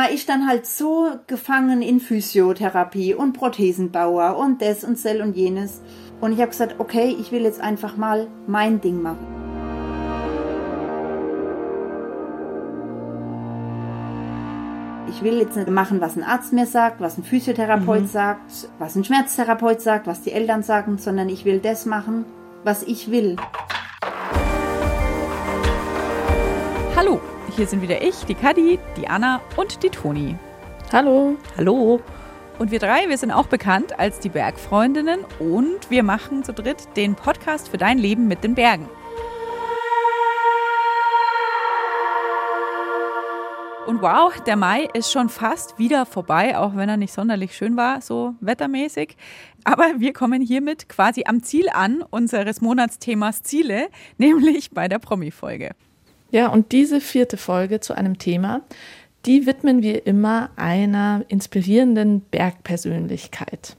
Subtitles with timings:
[0.00, 5.36] man ist dann halt so gefangen in Physiotherapie und Prothesenbauer und das und sel und
[5.36, 5.82] jenes.
[6.22, 9.26] Und ich habe gesagt, okay, ich will jetzt einfach mal mein Ding machen.
[15.10, 18.06] Ich will jetzt nicht machen, was ein Arzt mir sagt, was ein Physiotherapeut mhm.
[18.06, 22.24] sagt, was ein Schmerztherapeut sagt, was die Eltern sagen, sondern ich will das machen,
[22.64, 23.36] was ich will.
[27.60, 30.34] Hier sind wieder ich, die Kadi, die Anna und die Toni.
[30.94, 31.36] Hallo.
[31.58, 32.00] Hallo.
[32.58, 36.96] Und wir drei, wir sind auch bekannt als die Bergfreundinnen und wir machen zu dritt
[36.96, 38.88] den Podcast für dein Leben mit den Bergen.
[43.86, 47.76] Und wow, der Mai ist schon fast wieder vorbei, auch wenn er nicht sonderlich schön
[47.76, 49.18] war, so wettermäßig.
[49.64, 55.74] Aber wir kommen hiermit quasi am Ziel an unseres Monatsthemas Ziele, nämlich bei der Promi-Folge.
[56.30, 58.62] Ja, und diese vierte Folge zu einem Thema,
[59.26, 63.76] die widmen wir immer einer inspirierenden Bergpersönlichkeit.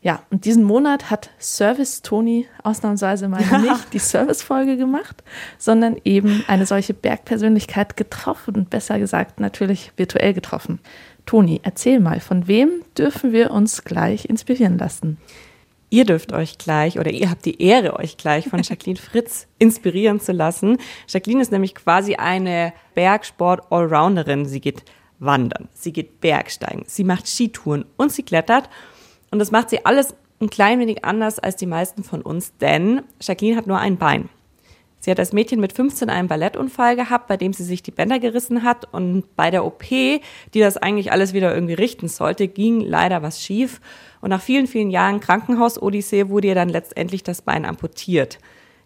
[0.00, 5.24] Ja, und diesen Monat hat Service Toni ausnahmsweise mal nicht die Service-Folge gemacht,
[5.58, 10.78] sondern eben eine solche Bergpersönlichkeit getroffen und besser gesagt natürlich virtuell getroffen.
[11.26, 15.18] Toni, erzähl mal, von wem dürfen wir uns gleich inspirieren lassen?
[15.90, 20.20] Ihr dürft euch gleich oder ihr habt die Ehre, euch gleich von Jacqueline Fritz inspirieren
[20.20, 20.78] zu lassen.
[21.08, 24.46] Jacqueline ist nämlich quasi eine Bergsport-Allrounderin.
[24.46, 24.84] Sie geht
[25.18, 28.68] wandern, sie geht Bergsteigen, sie macht Skitouren und sie klettert.
[29.30, 33.02] Und das macht sie alles ein klein wenig anders als die meisten von uns, denn
[33.20, 34.28] Jacqueline hat nur ein Bein.
[35.00, 38.18] Sie hat als Mädchen mit 15 einen Ballettunfall gehabt, bei dem sie sich die Bänder
[38.18, 40.20] gerissen hat und bei der OP, die
[40.54, 43.80] das eigentlich alles wieder irgendwie richten sollte, ging leider was schief
[44.20, 48.38] und nach vielen, vielen Jahren Krankenhaus-Odyssee wurde ihr dann letztendlich das Bein amputiert.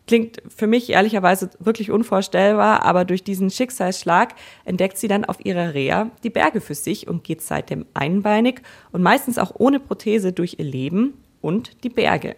[0.07, 5.75] Klingt für mich ehrlicherweise wirklich unvorstellbar, aber durch diesen Schicksalsschlag entdeckt sie dann auf ihrer
[5.75, 10.57] Reha die Berge für sich und geht seitdem einbeinig und meistens auch ohne Prothese durch
[10.59, 12.35] ihr Leben und die Berge.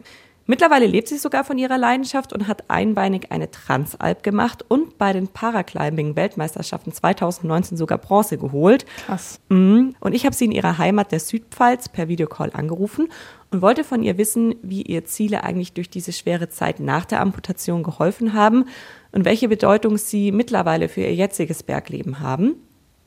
[0.46, 5.14] Mittlerweile lebt sie sogar von ihrer Leidenschaft und hat einbeinig eine Transalp gemacht und bei
[5.14, 8.84] den Paraclimbing-Weltmeisterschaften 2019 sogar Bronze geholt.
[9.06, 9.40] Krass.
[9.48, 9.94] Mhm.
[10.00, 13.08] Und ich habe sie in ihrer Heimat der Südpfalz per Videocall angerufen
[13.50, 17.20] und wollte von ihr wissen, wie ihr Ziele eigentlich durch diese schwere Zeit nach der
[17.20, 18.66] Amputation geholfen haben
[19.12, 22.56] und welche Bedeutung sie mittlerweile für ihr jetziges Bergleben haben.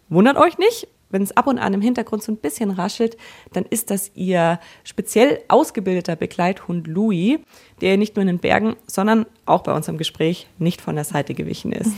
[0.09, 3.17] Wundert euch nicht, wenn es ab und an im Hintergrund so ein bisschen raschelt,
[3.53, 7.39] dann ist das ihr speziell ausgebildeter Begleithund Louis,
[7.81, 11.33] der nicht nur in den Bergen, sondern auch bei unserem Gespräch nicht von der Seite
[11.33, 11.91] gewichen ist.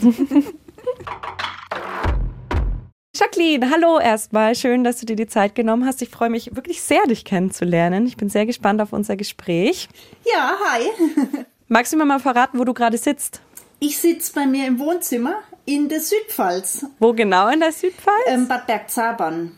[3.20, 4.54] Jacqueline, hallo erstmal.
[4.54, 6.00] Schön, dass du dir die Zeit genommen hast.
[6.00, 8.06] Ich freue mich wirklich sehr, dich kennenzulernen.
[8.06, 9.88] Ich bin sehr gespannt auf unser Gespräch.
[10.32, 10.84] Ja, hi.
[11.68, 13.42] Magst du mir mal verraten, wo du gerade sitzt?
[13.82, 16.84] Ich sitze bei mir im Wohnzimmer in der Südpfalz.
[16.98, 18.26] Wo genau in der Südpfalz?
[18.26, 19.52] Ähm, Bad Bergzabern.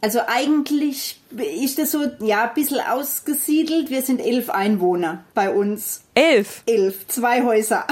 [0.00, 3.90] Also eigentlich ist das so, ja, ein bisschen ausgesiedelt.
[3.90, 6.04] Wir sind elf Einwohner bei uns.
[6.14, 6.62] Elf?
[6.64, 7.86] Elf, zwei Häuser.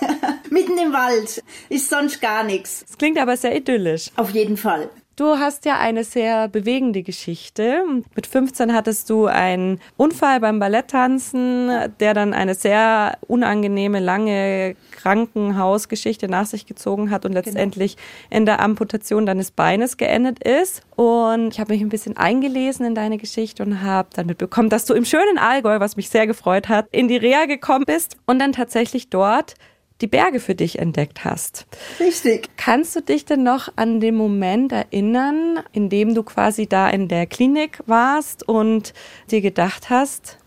[0.50, 1.42] Mitten im Wald.
[1.70, 2.84] Ist sonst gar nichts.
[2.86, 4.10] Das klingt aber sehr idyllisch.
[4.16, 4.90] Auf jeden Fall.
[5.20, 7.82] Du hast ja eine sehr bewegende Geschichte.
[8.16, 16.26] Mit 15 hattest du einen Unfall beim Balletttanzen, der dann eine sehr unangenehme, lange Krankenhausgeschichte
[16.26, 17.44] nach sich gezogen hat und genau.
[17.44, 18.38] letztendlich genau.
[18.38, 20.84] in der Amputation deines Beines geendet ist.
[20.96, 24.86] Und ich habe mich ein bisschen eingelesen in deine Geschichte und habe dann mitbekommen, dass
[24.86, 28.38] du im schönen Allgäu, was mich sehr gefreut hat, in die Reha gekommen bist und
[28.38, 29.54] dann tatsächlich dort
[30.00, 31.66] die Berge für dich entdeckt hast.
[31.98, 32.48] Richtig.
[32.56, 37.08] Kannst du dich denn noch an den Moment erinnern, in dem du quasi da in
[37.08, 38.94] der Klinik warst und
[39.30, 40.38] dir gedacht hast,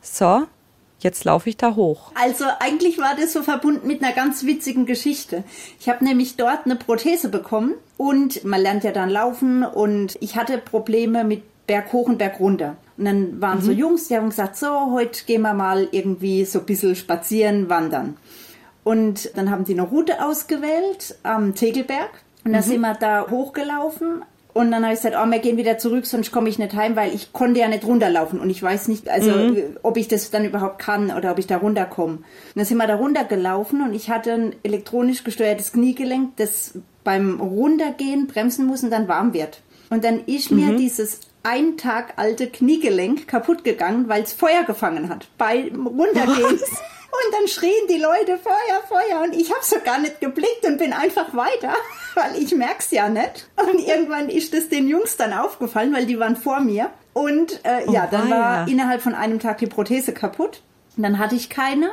[0.00, 0.42] so,
[1.00, 2.12] jetzt laufe ich da hoch?
[2.14, 5.44] Also eigentlich war das so verbunden mit einer ganz witzigen Geschichte.
[5.80, 10.36] Ich habe nämlich dort eine Prothese bekommen und man lernt ja dann laufen und ich
[10.36, 12.76] hatte Probleme mit Berg hoch und Berg runter.
[12.96, 13.62] Und dann waren mhm.
[13.62, 17.68] so Jungs, die haben gesagt, so, heute gehen wir mal irgendwie so ein bisschen spazieren,
[17.68, 18.16] wandern.
[18.84, 22.10] Und dann haben die eine Route ausgewählt am Tegelberg.
[22.44, 22.68] Und dann mhm.
[22.68, 24.24] sind wir da hochgelaufen.
[24.54, 26.94] Und dann habe ich gesagt, oh, wir gehen wieder zurück, sonst komme ich nicht heim,
[26.94, 28.38] weil ich konnte ja nicht runterlaufen.
[28.38, 29.78] Und ich weiß nicht, also mhm.
[29.82, 32.16] ob ich das dann überhaupt kann oder ob ich da runterkomme.
[32.16, 32.24] Und
[32.54, 38.26] dann sind wir da runtergelaufen und ich hatte ein elektronisch gesteuertes Kniegelenk, das beim Runtergehen
[38.26, 39.62] bremsen muss und dann warm wird.
[39.88, 40.58] Und dann ist mhm.
[40.58, 46.60] mir dieses ein Tag alte Kniegelenk kaputt gegangen, weil es Feuer gefangen hat beim Runtergehen.
[46.60, 46.82] Was?
[47.12, 50.78] Und dann schrien die Leute Feuer, Feuer und ich habe so gar nicht geblickt und
[50.78, 51.74] bin einfach weiter,
[52.14, 53.48] weil ich merk's ja nicht.
[53.56, 56.90] Und irgendwann ist das den Jungs dann aufgefallen, weil die waren vor mir.
[57.12, 60.62] Und äh, oh, ja, dann war innerhalb von einem Tag die Prothese kaputt.
[60.96, 61.90] Und dann hatte ich keine.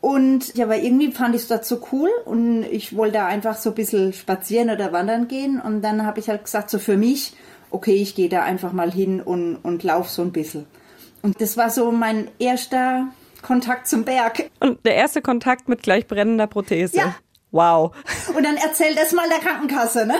[0.00, 3.56] Und ja, aber irgendwie fand ich es dort so cool und ich wollte da einfach
[3.56, 5.60] so ein bisschen spazieren oder wandern gehen.
[5.60, 7.34] Und dann habe ich halt gesagt, so für mich,
[7.72, 10.66] okay, ich gehe da einfach mal hin und, und laufe so ein bisschen.
[11.22, 13.08] Und das war so mein erster
[13.46, 14.50] Kontakt zum Berg.
[14.58, 16.96] Und der erste Kontakt mit gleich brennender Prothese.
[16.96, 17.14] Ja.
[17.52, 17.94] Wow.
[18.36, 20.16] Und dann erzähl das mal der Krankenkasse, ne?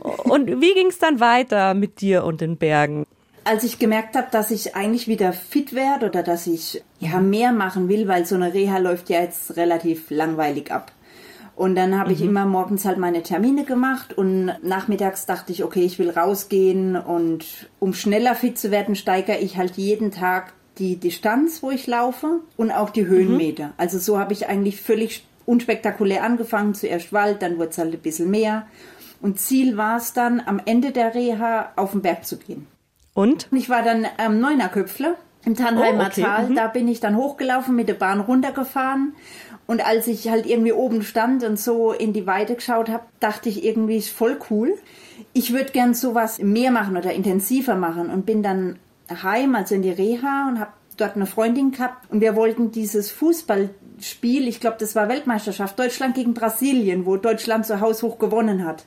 [0.22, 3.04] und wie ging es dann weiter mit dir und den Bergen?
[3.42, 7.50] Als ich gemerkt habe, dass ich eigentlich wieder fit werde oder dass ich ja mehr
[7.50, 10.92] machen will, weil so eine Reha läuft ja jetzt relativ langweilig ab.
[11.56, 12.14] Und dann habe mhm.
[12.14, 16.94] ich immer morgens halt meine Termine gemacht und nachmittags dachte ich, okay, ich will rausgehen
[16.94, 21.86] und um schneller fit zu werden, steigere ich halt jeden Tag die Distanz, wo ich
[21.86, 23.66] laufe und auch die Höhenmeter.
[23.66, 23.72] Mhm.
[23.76, 26.74] Also so habe ich eigentlich völlig unspektakulär angefangen.
[26.74, 28.66] Zuerst Wald, dann wurde es halt ein bisschen mehr.
[29.20, 32.66] Und Ziel war es dann, am Ende der Reha auf den Berg zu gehen.
[33.14, 33.48] Und?
[33.52, 36.22] Ich war dann am Neunerköpfle im Tannheimer oh, okay.
[36.22, 36.48] Tal.
[36.48, 36.54] Mhm.
[36.54, 39.14] Da bin ich dann hochgelaufen, mit der Bahn runtergefahren.
[39.66, 43.48] Und als ich halt irgendwie oben stand und so in die Weite geschaut habe, dachte
[43.48, 44.74] ich irgendwie, ist voll cool.
[45.32, 48.78] Ich würde gern sowas mehr machen oder intensiver machen und bin dann
[49.10, 53.10] heim, also in die Reha und habe dort eine Freundin gehabt und wir wollten dieses
[53.10, 58.84] Fußballspiel, ich glaube, das war Weltmeisterschaft, Deutschland gegen Brasilien, wo Deutschland so haushoch gewonnen hat.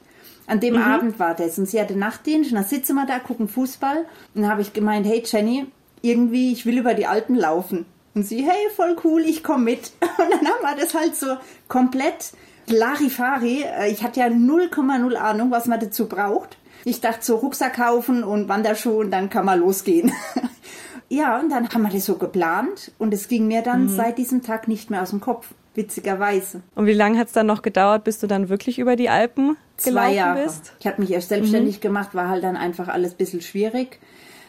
[0.48, 0.82] An dem mhm.
[0.82, 4.42] Abend war das und sie hatte Nachtdienst und dann sitzen wir da, gucken Fußball und
[4.42, 5.68] dann habe ich gemeint, hey Jenny,
[6.02, 7.86] irgendwie, ich will über die Alpen laufen.
[8.14, 9.92] Und sie, hey, voll cool, ich komme mit.
[10.00, 11.36] Und dann haben wir das halt so
[11.68, 12.32] komplett
[12.68, 13.64] Larifari.
[13.64, 16.58] Äh, ich hatte ja 0,0 Ahnung, was man dazu braucht.
[16.88, 20.12] Ich dachte so Rucksack kaufen und Wanderschuhe und dann kann man losgehen.
[21.10, 23.90] ja, und dann haben wir das so geplant und es ging mir dann mhm.
[23.90, 25.48] seit diesem Tag nicht mehr aus dem Kopf.
[25.74, 26.62] Witzigerweise.
[26.76, 29.58] Und wie lange hat es dann noch gedauert, bis du dann wirklich über die Alpen
[29.76, 30.44] Zwei Jahre.
[30.44, 30.72] bist?
[30.80, 31.82] Ich habe mich erst selbstständig mhm.
[31.82, 34.00] gemacht, war halt dann einfach alles ein bisschen schwierig.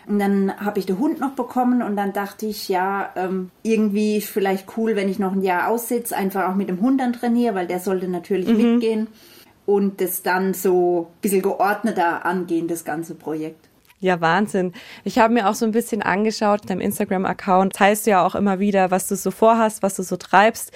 [0.07, 4.19] Und dann habe ich den Hund noch bekommen und dann dachte ich, ja, ähm, irgendwie
[4.19, 7.13] ist vielleicht cool, wenn ich noch ein Jahr aussitze, einfach auch mit dem Hund dann
[7.13, 8.75] trainiere, weil der sollte natürlich mhm.
[8.75, 9.09] mitgehen
[9.67, 13.69] und das dann so ein bisschen geordneter angehen, das ganze Projekt.
[13.99, 14.75] Ja, Wahnsinn.
[15.05, 18.59] Ich habe mir auch so ein bisschen angeschaut, deinem Instagram-Account teilst du ja auch immer
[18.59, 20.73] wieder, was du so vorhast, was du so treibst.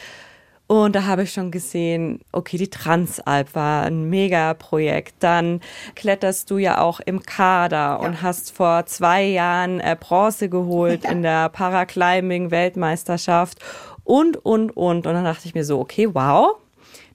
[0.66, 5.16] Und da habe ich schon gesehen, okay, die Transalp war ein Mega-Projekt.
[5.18, 5.60] Dann
[5.96, 7.96] kletterst du ja auch im Kader ja.
[7.96, 11.10] und hast vor zwei Jahren äh, Bronze geholt ja.
[11.10, 13.58] in der Paraclimbing-Weltmeisterschaft
[14.04, 15.08] und, und, und.
[15.08, 16.54] Und dann dachte ich mir so, okay, wow,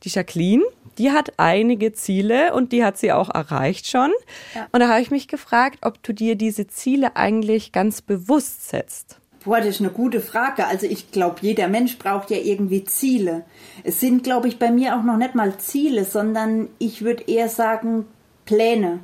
[0.03, 0.63] die Jacqueline,
[0.97, 4.11] die hat einige Ziele und die hat sie auch erreicht schon.
[4.53, 4.67] Ja.
[4.71, 9.19] Und da habe ich mich gefragt, ob du dir diese Ziele eigentlich ganz bewusst setzt.
[9.43, 10.65] Boah, das ist eine gute Frage.
[10.65, 13.43] Also ich glaube, jeder Mensch braucht ja irgendwie Ziele.
[13.83, 17.47] Es sind, glaube ich, bei mir auch noch nicht mal Ziele, sondern ich würde eher
[17.47, 18.05] sagen
[18.45, 19.01] Pläne.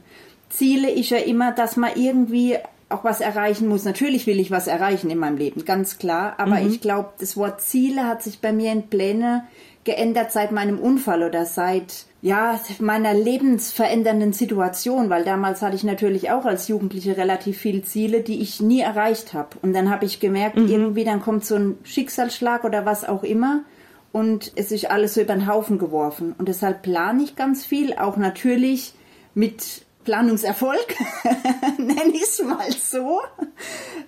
[0.50, 2.58] Ziele ist ja immer, dass man irgendwie
[2.90, 3.86] auch was erreichen muss.
[3.86, 6.36] Natürlich will ich was erreichen in meinem Leben, ganz klar.
[6.38, 6.70] Aber mhm.
[6.70, 9.46] ich glaube, das Wort Ziele hat sich bei mir in Pläne
[9.84, 16.30] geändert seit meinem Unfall oder seit ja, meiner lebensverändernden Situation, weil damals hatte ich natürlich
[16.30, 19.58] auch als Jugendliche relativ viele Ziele, die ich nie erreicht habe.
[19.64, 20.68] Und dann habe ich gemerkt, mhm.
[20.68, 23.64] irgendwie dann kommt so ein Schicksalsschlag oder was auch immer
[24.12, 26.36] und es ist alles so über den Haufen geworfen.
[26.38, 28.94] Und deshalb plane ich ganz viel, auch natürlich
[29.34, 30.96] mit Planungserfolg,
[31.78, 33.22] nenne ich es mal so.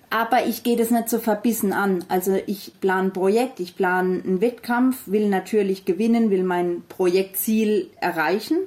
[0.10, 2.04] Aber ich gehe das nicht so verbissen an.
[2.08, 7.90] Also ich plane ein Projekt, ich plane einen Wettkampf, will natürlich gewinnen, will mein Projektziel
[8.00, 8.58] erreichen.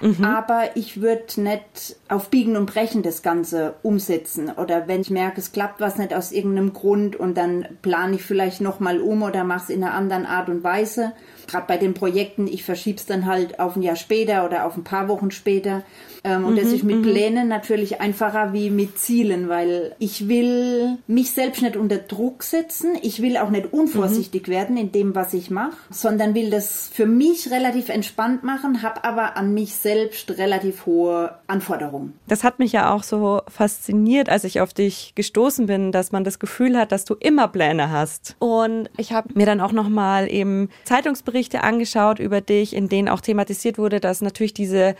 [0.00, 0.24] Mhm.
[0.24, 4.50] Aber ich würde nicht auf Biegen und Brechen das Ganze umsetzen.
[4.50, 8.22] Oder wenn ich merke, es klappt was nicht aus irgendeinem Grund und dann plane ich
[8.22, 11.12] vielleicht nochmal um oder mache es in einer anderen Art und Weise.
[11.46, 14.76] Gerade bei den Projekten, ich verschiebe es dann halt auf ein Jahr später oder auf
[14.76, 15.82] ein paar Wochen später.
[16.24, 17.02] Ähm, und mhm, das ist mit mhm.
[17.02, 22.96] Plänen natürlich einfacher wie mit Zielen, weil ich will mich selbst nicht unter Druck setzen.
[23.02, 24.52] Ich will auch nicht unvorsichtig mhm.
[24.52, 29.04] werden in dem, was ich mache, sondern will das für mich relativ entspannt machen, habe
[29.04, 32.18] aber an mich selbst relativ hohe Anforderungen.
[32.26, 36.24] Das hat mich ja auch so fasziniert, als ich auf dich gestoßen bin, dass man
[36.24, 38.36] das Gefühl hat, dass du immer Pläne hast.
[38.38, 43.08] Und ich habe mir dann auch noch mal eben Zeitungsberichte angeschaut über dich, in denen
[43.08, 44.94] auch thematisiert wurde, dass natürlich diese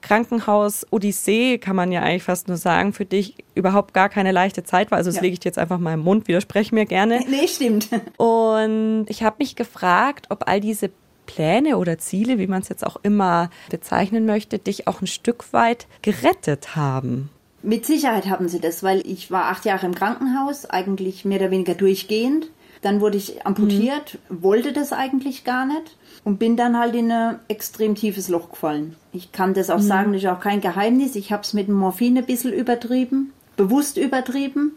[0.00, 4.90] Krankenhaus-Odyssee, kann man ja eigentlich fast nur sagen, für dich überhaupt gar keine leichte Zeit
[4.90, 4.98] war.
[4.98, 5.22] Also das ja.
[5.22, 7.24] lege ich jetzt einfach mal im Mund, widerspreche mir gerne.
[7.28, 7.88] Nee, stimmt.
[8.16, 10.90] Und ich habe mich gefragt, ob all diese
[11.28, 15.52] Pläne oder Ziele, wie man es jetzt auch immer bezeichnen möchte, dich auch ein Stück
[15.52, 17.28] weit gerettet haben.
[17.62, 21.50] Mit Sicherheit haben sie das, weil ich war acht Jahre im Krankenhaus, eigentlich mehr oder
[21.50, 22.50] weniger durchgehend.
[22.82, 24.42] Dann wurde ich amputiert, mhm.
[24.42, 28.96] wollte das eigentlich gar nicht und bin dann halt in ein extrem tiefes Loch gefallen.
[29.12, 29.82] Ich kann das auch mhm.
[29.82, 31.16] sagen, das ist auch kein Geheimnis.
[31.16, 34.76] Ich habe es mit dem Morphin ein bisschen übertrieben, bewusst übertrieben.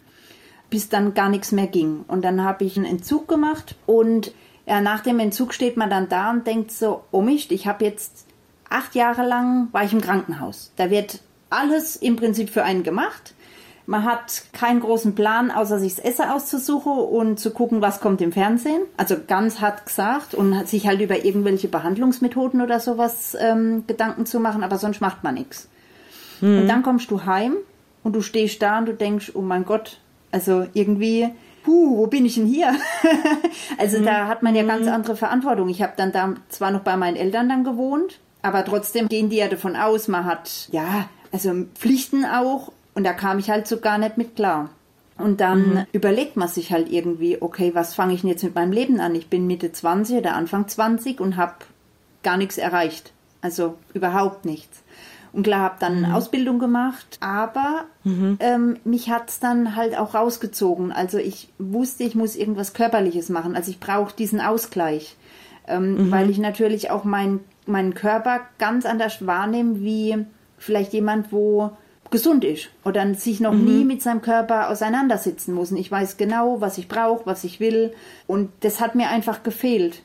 [0.72, 2.05] bis dann gar nichts mehr ging.
[2.08, 4.31] Und dann habe ich einen Entzug gemacht und
[4.65, 7.86] ja, nach dem Entzug steht man dann da und denkt so, oh Mist, ich habe
[7.86, 8.25] jetzt
[8.70, 10.72] acht Jahre lang war ich im Krankenhaus.
[10.77, 13.34] Da wird alles im Prinzip für einen gemacht.
[13.86, 18.22] Man hat keinen großen Plan, außer sich das Essen auszusuchen und zu gucken, was kommt
[18.22, 18.84] im Fernsehen.
[18.96, 24.25] Also ganz hart gesagt und hat sich halt über irgendwelche Behandlungsmethoden oder sowas ähm, Gedanken
[24.25, 25.68] zu machen, aber sonst macht man nichts.
[26.39, 26.60] Mhm.
[26.60, 27.58] Und dann kommst du heim
[28.03, 30.00] und du stehst da und du denkst, oh mein Gott,
[30.32, 31.30] also irgendwie,
[31.63, 32.75] puh, wo bin ich denn hier?
[33.77, 34.06] also mhm.
[34.06, 34.94] da hat man ja ganz hm.
[34.94, 35.70] andere Verantwortung.
[35.70, 39.38] Ich habe dann da zwar noch bei meinen Eltern dann gewohnt, aber trotzdem gehen die
[39.38, 43.80] ja davon aus, man hat, ja, also Pflichten auch und da kam ich halt so
[43.80, 44.70] gar nicht mit klar.
[45.18, 45.86] Und dann mhm.
[45.91, 49.13] überlegt man sich halt irgendwie, okay, was fange ich denn jetzt mit meinem Leben an?
[49.13, 51.53] Ich bin Mitte 20 oder Anfang 20 und habe
[52.24, 53.13] gar nichts erreicht.
[53.41, 54.84] Also überhaupt nichts.
[55.33, 56.13] Und klar, habe dann mhm.
[56.13, 58.38] Ausbildung gemacht, aber mhm.
[58.41, 60.91] ähm, mich hat's dann halt auch rausgezogen.
[60.91, 63.55] Also ich wusste, ich muss irgendwas Körperliches machen.
[63.55, 65.15] Also ich brauche diesen Ausgleich,
[65.67, 66.11] ähm, mhm.
[66.11, 70.25] weil ich natürlich auch mein, meinen Körper ganz anders wahrnehme wie
[70.57, 71.71] vielleicht jemand, wo
[72.11, 73.63] gesund ist oder sich noch mhm.
[73.63, 75.71] nie mit seinem Körper auseinandersetzen muss.
[75.71, 77.93] Und ich weiß genau, was ich brauche, was ich will.
[78.27, 80.03] Und das hat mir einfach gefehlt.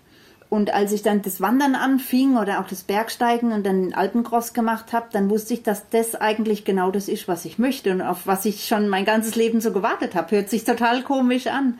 [0.48, 4.52] Und als ich dann das Wandern anfing oder auch das Bergsteigen und dann den Alpencross
[4.52, 8.00] gemacht habe, dann wusste ich, dass das eigentlich genau das ist, was ich möchte und
[8.00, 10.30] auf was ich schon mein ganzes Leben so gewartet habe.
[10.36, 11.78] Hört sich total komisch an.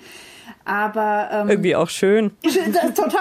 [0.64, 2.32] Aber ähm, irgendwie auch schön.
[2.94, 3.20] total.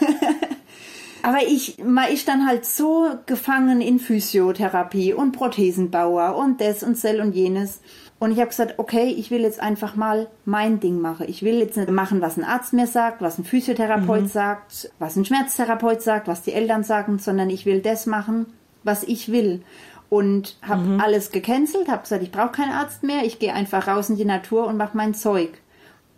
[1.22, 6.96] Aber ich, man ist dann halt so gefangen in Physiotherapie und Prothesenbauer und das und
[6.96, 7.80] sel und jenes.
[8.18, 11.26] Und ich habe gesagt, okay, ich will jetzt einfach mal mein Ding machen.
[11.28, 14.28] Ich will jetzt nicht machen, was ein Arzt mir sagt, was ein Physiotherapeut mhm.
[14.28, 18.46] sagt, was ein Schmerztherapeut sagt, was die Eltern sagen, sondern ich will das machen,
[18.84, 19.62] was ich will.
[20.08, 21.00] Und habe mhm.
[21.00, 24.24] alles gecancelt, habe gesagt, ich brauche keinen Arzt mehr, ich gehe einfach raus in die
[24.24, 25.50] Natur und mache mein Zeug.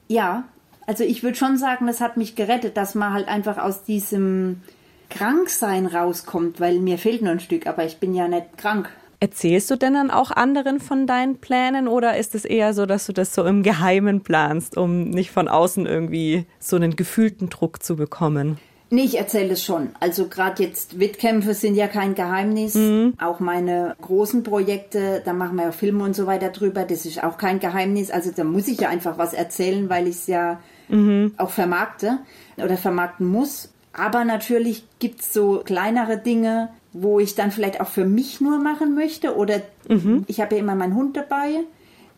[0.06, 0.44] Ja,
[0.86, 4.62] also ich würde schon sagen, das hat mich gerettet, dass man halt einfach aus diesem
[5.10, 8.90] Kranksein rauskommt, weil mir fehlt nur ein Stück, aber ich bin ja nicht krank.
[9.20, 13.06] Erzählst du denn dann auch anderen von deinen Plänen oder ist es eher so, dass
[13.06, 17.82] du das so im Geheimen planst, um nicht von außen irgendwie so einen gefühlten Druck
[17.82, 18.58] zu bekommen?
[18.90, 19.90] Nee, ich erzähle es schon.
[20.00, 22.74] Also gerade jetzt Wettkämpfe sind ja kein Geheimnis.
[22.74, 23.14] Mhm.
[23.20, 27.22] Auch meine großen Projekte, da machen wir ja Filme und so weiter drüber, das ist
[27.22, 28.10] auch kein Geheimnis.
[28.10, 31.34] Also da muss ich ja einfach was erzählen, weil ich es ja mhm.
[31.36, 32.18] auch vermarkte
[32.56, 33.70] oder vermarkten muss.
[33.98, 38.58] Aber natürlich gibt es so kleinere Dinge, wo ich dann vielleicht auch für mich nur
[38.58, 39.36] machen möchte.
[39.36, 40.24] Oder mhm.
[40.28, 41.64] ich habe ja immer meinen Hund dabei,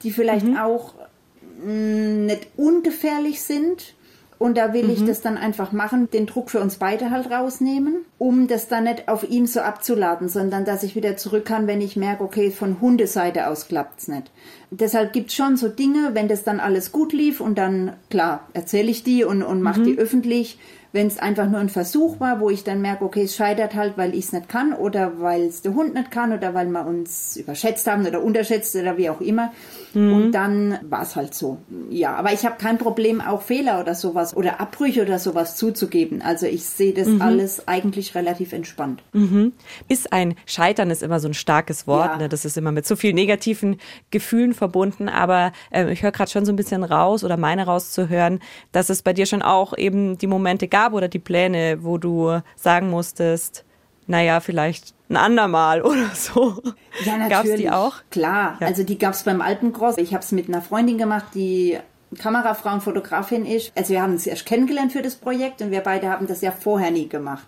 [0.02, 0.58] die vielleicht mhm.
[0.58, 0.94] auch
[1.64, 3.94] mh, mm, nicht ungefährlich sind.
[4.38, 4.90] Und da will mhm.
[4.90, 8.84] ich das dann einfach machen, den Druck für uns beide halt rausnehmen, um das dann
[8.84, 12.50] nicht auf ihn so abzuladen, sondern dass ich wieder zurück kann, wenn ich merke, okay,
[12.50, 14.30] von Hundeseite aus klappt es nicht.
[14.70, 18.48] Deshalb gibt es schon so Dinge, wenn das dann alles gut lief und dann, klar,
[18.54, 19.98] erzähle ich die und, und mache die mhm.
[19.98, 20.58] öffentlich
[20.92, 23.96] wenn es einfach nur ein Versuch war, wo ich dann merke, okay, es scheitert halt,
[23.96, 26.86] weil ich es nicht kann oder weil es der Hund nicht kann oder weil wir
[26.86, 29.52] uns überschätzt haben oder unterschätzt oder wie auch immer.
[29.94, 30.12] Mhm.
[30.12, 31.58] Und dann war es halt so.
[31.88, 36.22] Ja, aber ich habe kein Problem, auch Fehler oder sowas oder Abbrüche oder sowas zuzugeben.
[36.22, 37.22] Also ich sehe das mhm.
[37.22, 39.02] alles eigentlich relativ entspannt.
[39.12, 39.52] Mhm.
[39.88, 42.12] Ist ein Scheitern ist immer so ein starkes Wort.
[42.12, 42.16] Ja.
[42.18, 42.28] Ne?
[42.28, 43.76] Das ist immer mit so vielen negativen
[44.10, 45.08] Gefühlen verbunden.
[45.08, 48.40] Aber äh, ich höre gerade schon so ein bisschen raus oder meine rauszuhören,
[48.72, 51.98] dass es bei dir schon auch eben die Momente gab, gab oder die Pläne, wo
[51.98, 53.64] du sagen musstest,
[54.06, 56.62] naja, vielleicht ein andermal oder so.
[57.04, 57.30] Ja, natürlich.
[57.30, 57.94] Gab's die auch?
[58.10, 58.66] Klar, ja.
[58.66, 59.98] also die gab es beim Alpencross.
[59.98, 61.78] Ich habe es mit einer Freundin gemacht, die
[62.18, 63.72] Kamerafrau und Fotografin ist.
[63.76, 66.52] Also wir haben uns erst kennengelernt für das Projekt und wir beide haben das ja
[66.52, 67.46] vorher nie gemacht.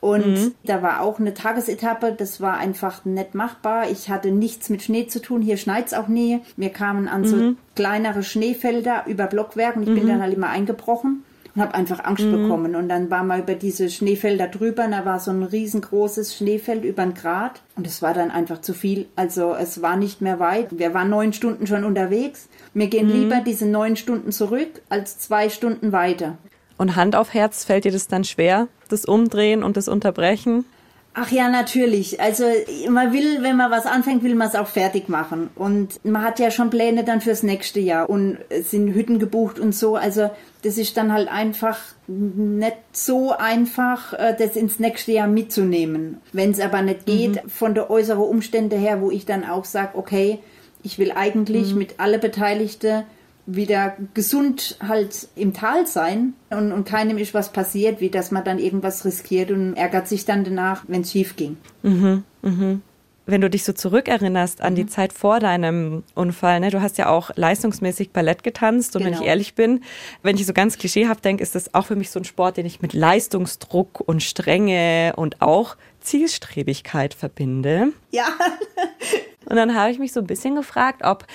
[0.00, 0.54] Und mhm.
[0.64, 3.88] da war auch eine Tagesetappe, das war einfach nicht machbar.
[3.90, 6.40] Ich hatte nichts mit Schnee zu tun, hier schneit's auch nie.
[6.56, 7.26] Wir kamen an mhm.
[7.26, 9.82] so kleinere Schneefelder über Blockwerken.
[9.82, 9.94] Ich mhm.
[9.94, 11.24] bin dann halt immer eingebrochen
[11.56, 12.42] und habe einfach Angst mhm.
[12.42, 12.76] bekommen.
[12.76, 16.84] Und dann war mal über diese Schneefelder drüber und da war so ein riesengroßes Schneefeld
[16.84, 19.06] über ein Grad und es war dann einfach zu viel.
[19.16, 20.78] Also es war nicht mehr weit.
[20.78, 22.48] Wir waren neun Stunden schon unterwegs.
[22.74, 23.12] Mir gehen mhm.
[23.12, 26.36] lieber diese neun Stunden zurück als zwei Stunden weiter.
[26.76, 30.66] Und Hand auf Herz fällt dir das dann schwer, das Umdrehen und das Unterbrechen?
[31.18, 32.20] Ach ja, natürlich.
[32.20, 32.44] Also
[32.90, 35.48] man will, wenn man was anfängt, will man es auch fertig machen.
[35.54, 39.74] Und man hat ja schon Pläne dann fürs nächste Jahr und sind Hütten gebucht und
[39.74, 39.96] so.
[39.96, 40.28] Also
[40.60, 46.20] das ist dann halt einfach nicht so einfach, äh, das ins nächste Jahr mitzunehmen.
[46.34, 47.48] Wenn es aber nicht geht, mhm.
[47.48, 50.40] von der äußeren Umstände her, wo ich dann auch sage, okay,
[50.82, 51.78] ich will eigentlich mhm.
[51.78, 53.04] mit alle Beteiligten
[53.46, 58.44] wieder gesund halt im Tal sein und, und keinem ist was passiert, wie dass man
[58.44, 61.56] dann irgendwas riskiert und ärgert sich dann danach, wenn es schief ging.
[61.82, 62.82] Mhm, mhm.
[63.24, 64.76] wenn du dich so zurückerinnerst an mhm.
[64.76, 69.06] die Zeit vor deinem Unfall, ne, du hast ja auch leistungsmäßig Ballett getanzt und genau.
[69.06, 69.30] wenn ich genau.
[69.30, 69.84] ehrlich bin,
[70.22, 72.66] wenn ich so ganz klischeehaft denke, ist das auch für mich so ein Sport, den
[72.66, 77.92] ich mit Leistungsdruck und Strenge und auch Zielstrebigkeit verbinde.
[78.10, 78.26] Ja.
[79.46, 81.26] und dann habe ich mich so ein bisschen gefragt, ob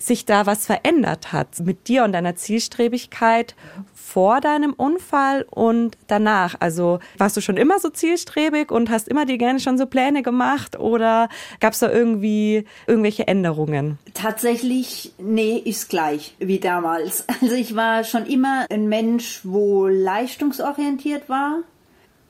[0.00, 3.54] sich da was verändert hat mit dir und deiner Zielstrebigkeit
[3.94, 6.56] vor deinem Unfall und danach?
[6.58, 10.22] Also warst du schon immer so zielstrebig und hast immer dir gerne schon so Pläne
[10.22, 11.28] gemacht oder
[11.60, 13.98] gab es da irgendwie irgendwelche Änderungen?
[14.14, 17.24] Tatsächlich, nee, ist gleich wie damals.
[17.42, 21.60] Also ich war schon immer ein Mensch, wo leistungsorientiert war.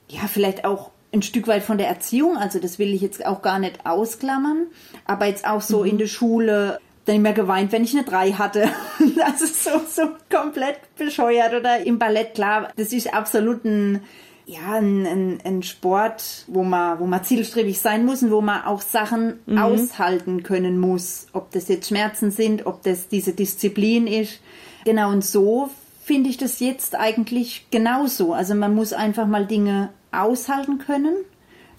[0.09, 3.43] Ja, vielleicht auch ein Stück weit von der Erziehung, also das will ich jetzt auch
[3.43, 4.67] gar nicht ausklammern,
[5.05, 5.91] aber jetzt auch so mhm.
[5.91, 8.69] in der Schule dann immer geweint, wenn ich eine 3 hatte.
[9.17, 11.55] Das ist so, so komplett bescheuert.
[11.55, 14.03] Oder im Ballett, klar, das ist absolut ein,
[14.47, 18.63] ja, ein, ein, ein Sport, wo man, wo man zielstrebig sein muss und wo man
[18.65, 19.59] auch Sachen mhm.
[19.59, 21.27] aushalten können muss.
[21.33, 24.41] Ob das jetzt Schmerzen sind, ob das diese Disziplin ist.
[24.85, 25.71] Genau, und so
[26.03, 28.33] finde ich das jetzt eigentlich genauso.
[28.33, 31.15] Also man muss einfach mal Dinge aushalten können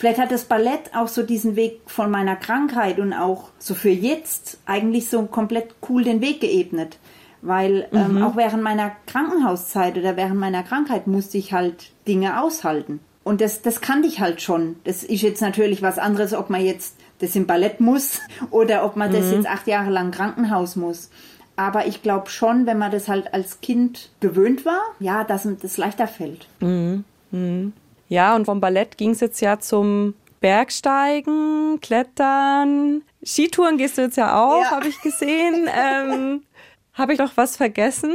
[0.02, 3.92] Vielleicht hat das Ballett auch so diesen Weg von meiner Krankheit und auch so für
[3.92, 6.98] jetzt eigentlich so komplett cool den Weg geebnet.
[7.44, 8.18] Weil ähm, mhm.
[8.18, 13.00] ähm, auch während meiner Krankenhauszeit oder während meiner Krankheit musste ich halt Dinge aushalten.
[13.24, 14.78] Und das, das kannte ich halt schon.
[14.86, 18.96] Das ist jetzt natürlich was anderes, ob man jetzt das im Ballett muss oder ob
[18.96, 19.18] man mhm.
[19.18, 21.12] das jetzt acht Jahre lang Krankenhaus muss.
[21.56, 25.78] Aber ich glaube schon, wenn man das halt als Kind gewöhnt war, ja, dass das
[25.78, 26.48] leichter fällt.
[26.60, 27.04] Mhm.
[27.30, 27.74] Mhm.
[28.12, 33.04] Ja, und vom Ballett ging es jetzt ja zum Bergsteigen, Klettern.
[33.24, 34.72] Skitouren gehst du jetzt ja auch, ja.
[34.72, 35.70] habe ich gesehen.
[35.74, 36.44] Ähm,
[36.94, 38.14] habe ich noch was vergessen?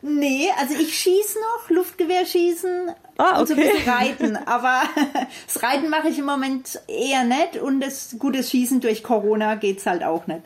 [0.00, 3.40] Nee, also ich schieße noch, Luftgewehrschießen ah, okay.
[3.40, 4.36] und so ein bisschen Reiten.
[4.46, 4.84] Aber
[5.46, 9.84] das Reiten mache ich im Moment eher nicht und das gute Schießen durch Corona geht's
[9.84, 10.40] halt auch nicht.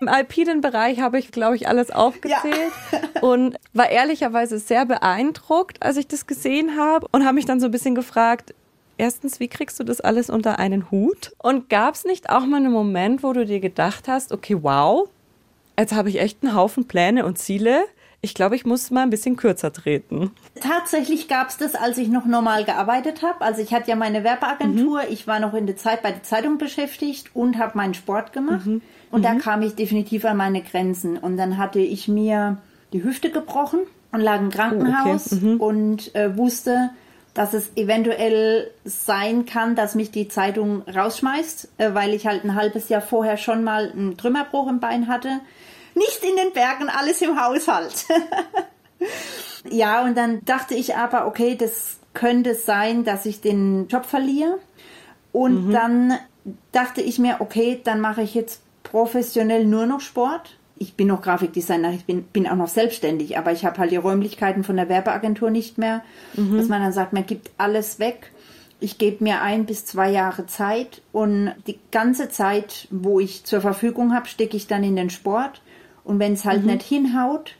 [0.00, 2.98] Im alpinen Bereich habe ich, glaube ich, alles aufgezählt ja.
[3.20, 7.66] und war ehrlicherweise sehr beeindruckt, als ich das gesehen habe und habe mich dann so
[7.66, 8.54] ein bisschen gefragt,
[8.96, 11.32] erstens, wie kriegst du das alles unter einen Hut?
[11.36, 15.10] Und gab es nicht auch mal einen Moment, wo du dir gedacht hast, okay, wow,
[15.78, 17.84] jetzt habe ich echt einen Haufen Pläne und Ziele.
[18.22, 20.30] Ich glaube, ich muss mal ein bisschen kürzer treten.
[20.60, 23.42] Tatsächlich gab es das, als ich noch normal gearbeitet habe.
[23.42, 25.08] Also ich hatte ja meine Werbeagentur, mhm.
[25.12, 28.64] ich war noch in der Zeit bei der Zeitung beschäftigt und habe meinen Sport gemacht.
[28.64, 28.80] Mhm.
[29.10, 29.24] Und mhm.
[29.24, 31.16] da kam ich definitiv an meine Grenzen.
[31.16, 32.58] Und dann hatte ich mir
[32.92, 33.80] die Hüfte gebrochen
[34.12, 35.44] und lag im Krankenhaus oh, okay.
[35.44, 35.60] mhm.
[35.60, 36.90] und äh, wusste,
[37.34, 42.54] dass es eventuell sein kann, dass mich die Zeitung rausschmeißt, äh, weil ich halt ein
[42.54, 45.40] halbes Jahr vorher schon mal einen Trümmerbruch im Bein hatte.
[45.94, 48.06] Nicht in den Bergen, alles im Haushalt.
[49.70, 54.58] ja, und dann dachte ich aber, okay, das könnte sein, dass ich den Job verliere.
[55.32, 55.72] Und mhm.
[55.72, 56.18] dann
[56.72, 60.56] dachte ich mir, okay, dann mache ich jetzt professionell nur noch Sport.
[60.76, 63.96] Ich bin noch Grafikdesigner, ich bin, bin auch noch selbstständig, aber ich habe halt die
[63.96, 66.02] Räumlichkeiten von der Werbeagentur nicht mehr,
[66.34, 66.56] mhm.
[66.56, 68.32] dass man dann sagt, man gibt alles weg.
[68.80, 73.60] Ich gebe mir ein bis zwei Jahre Zeit und die ganze Zeit, wo ich zur
[73.60, 75.60] Verfügung habe, stecke ich dann in den Sport.
[76.02, 76.72] Und wenn es halt mhm.
[76.72, 77.56] nicht hinhaut,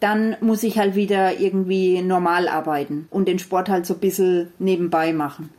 [0.00, 4.52] dann muss ich halt wieder irgendwie normal arbeiten und den Sport halt so ein bisschen
[4.58, 5.50] nebenbei machen.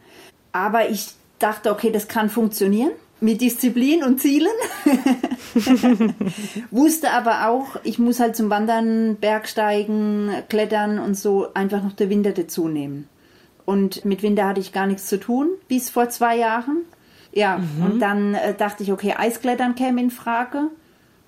[0.51, 4.51] Aber ich dachte, okay, das kann funktionieren mit Disziplin und Zielen.
[6.71, 12.10] Wusste aber auch, ich muss halt zum Wandern, Bergsteigen, Klettern und so einfach noch der
[12.10, 13.07] Winter dazu nehmen.
[13.63, 16.79] Und mit Winter hatte ich gar nichts zu tun, bis vor zwei Jahren.
[17.31, 17.86] Ja, mhm.
[17.86, 20.67] und dann äh, dachte ich, okay, Eisklettern käme in Frage.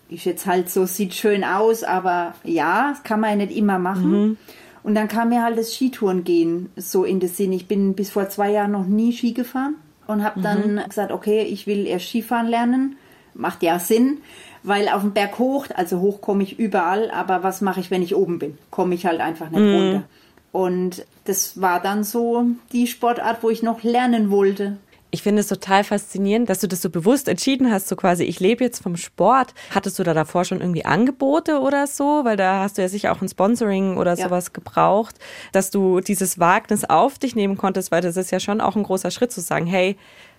[0.09, 3.79] Ist jetzt halt so, sieht schön aus, aber ja, das kann man ja nicht immer
[3.79, 4.11] machen.
[4.11, 4.37] Mhm.
[4.81, 7.53] Und dann kam mir halt das Skitouren gehen so in den Sinn.
[7.53, 9.75] Ich bin bis vor zwei Jahren noch nie Ski gefahren
[10.07, 10.83] und habe dann mhm.
[10.87, 12.97] gesagt, okay, ich will erst Skifahren lernen.
[13.33, 14.19] Macht ja Sinn,
[14.61, 18.03] weil auf dem Berg hoch, also hoch komme ich überall, aber was mache ich, wenn
[18.03, 18.57] ich oben bin?
[18.69, 19.75] Komme ich halt einfach nicht mhm.
[19.75, 20.03] runter.
[20.51, 24.77] Und das war dann so die Sportart, wo ich noch lernen wollte
[25.13, 28.39] ich finde es total faszinierend, dass du das so bewusst entschieden hast, so quasi, ich
[28.39, 29.53] lebe jetzt vom Sport.
[29.69, 32.25] Hattest du da davor schon irgendwie Angebote oder so?
[32.25, 34.25] Weil da hast du ja sicher auch ein Sponsoring oder ja.
[34.25, 35.19] sowas gebraucht,
[35.51, 38.81] dass du dieses Wagnis auf dich nehmen konntest, weil das ist ja schon auch ein
[38.81, 39.97] großer Schritt zu sagen, hey,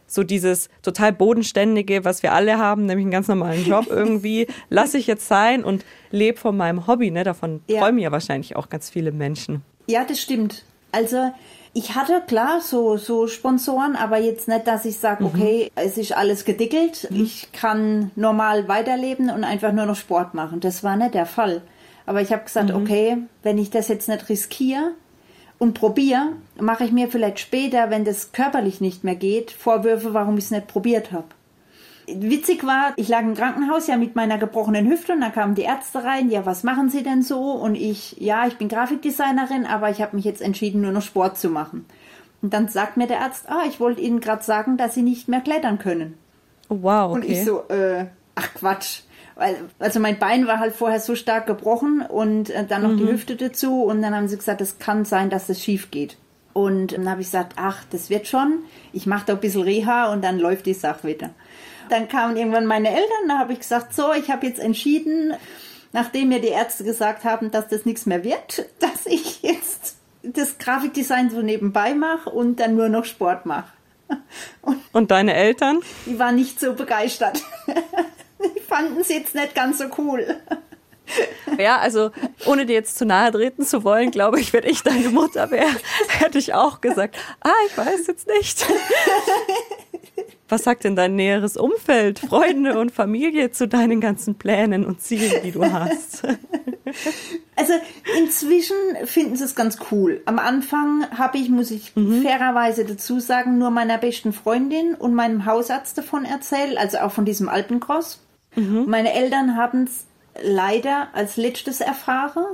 [0.08, 4.98] so dieses total bodenständige, was wir alle haben, nämlich einen ganz normalen Job irgendwie, lasse
[4.98, 7.12] ich jetzt sein und lebe von meinem Hobby.
[7.12, 7.22] Ne?
[7.22, 7.78] Davon ja.
[7.78, 9.62] träumen ja wahrscheinlich auch ganz viele Menschen.
[9.86, 10.64] Ja, das stimmt.
[10.90, 11.32] Also
[11.74, 15.30] ich hatte klar so, so Sponsoren, aber jetzt nicht, dass ich sage, mhm.
[15.30, 17.24] okay, es ist alles gedickelt, mhm.
[17.24, 20.60] ich kann normal weiterleben und einfach nur noch Sport machen.
[20.60, 21.62] Das war nicht der Fall.
[22.06, 22.76] Aber ich habe gesagt, mhm.
[22.76, 24.92] okay, wenn ich das jetzt nicht riskiere
[25.58, 30.38] und probiere, mache ich mir vielleicht später, wenn das körperlich nicht mehr geht, Vorwürfe, warum
[30.38, 31.26] ich es nicht probiert habe.
[32.06, 35.62] Witzig war, ich lag im Krankenhaus ja mit meiner gebrochenen Hüfte und dann kamen die
[35.62, 37.52] Ärzte rein, ja, was machen Sie denn so?
[37.52, 41.38] Und ich, ja, ich bin Grafikdesignerin, aber ich habe mich jetzt entschieden, nur noch Sport
[41.38, 41.86] zu machen.
[42.42, 45.28] Und dann sagt mir der Arzt, ah, ich wollte Ihnen gerade sagen, dass Sie nicht
[45.28, 46.18] mehr klettern können.
[46.68, 47.14] Oh, wow, okay.
[47.14, 49.00] Und ich so, äh, ach Quatsch.
[49.36, 52.98] Weil, also mein Bein war halt vorher so stark gebrochen und äh, dann noch mhm.
[52.98, 56.16] die Hüfte dazu und dann haben sie gesagt, es kann sein, dass das schief geht.
[56.52, 58.60] Und dann habe ich gesagt, ach, das wird schon.
[58.92, 61.30] Ich mache da ein bisschen Reha und dann läuft die Sache wieder.
[61.88, 65.34] Dann kamen irgendwann meine Eltern, da habe ich gesagt, so, ich habe jetzt entschieden,
[65.92, 70.58] nachdem mir die Ärzte gesagt haben, dass das nichts mehr wird, dass ich jetzt das
[70.58, 73.72] Grafikdesign so nebenbei mache und dann nur noch Sport mache.
[74.60, 75.80] Und, und deine Eltern?
[76.04, 77.42] Die waren nicht so begeistert.
[78.56, 80.36] die fanden es jetzt nicht ganz so cool.
[81.58, 82.10] Ja, also
[82.46, 85.74] ohne dir jetzt zu nahe treten zu wollen, glaube ich, wenn ich deine Mutter wäre,
[86.08, 88.66] hätte ich auch gesagt, ah, ich weiß jetzt nicht.
[90.48, 95.42] Was sagt denn dein näheres Umfeld, Freunde und Familie zu deinen ganzen Plänen und Zielen,
[95.42, 96.22] die du hast?
[97.56, 97.72] Also
[98.18, 100.20] inzwischen finden sie es ganz cool.
[100.26, 102.22] Am Anfang habe ich, muss ich mhm.
[102.22, 107.24] fairerweise dazu sagen, nur meiner besten Freundin und meinem Hausarzt davon erzählt, also auch von
[107.24, 108.20] diesem Alpencross.
[108.56, 108.84] Mhm.
[108.86, 110.04] Meine Eltern haben es
[110.42, 112.44] leider als letztes erfahren.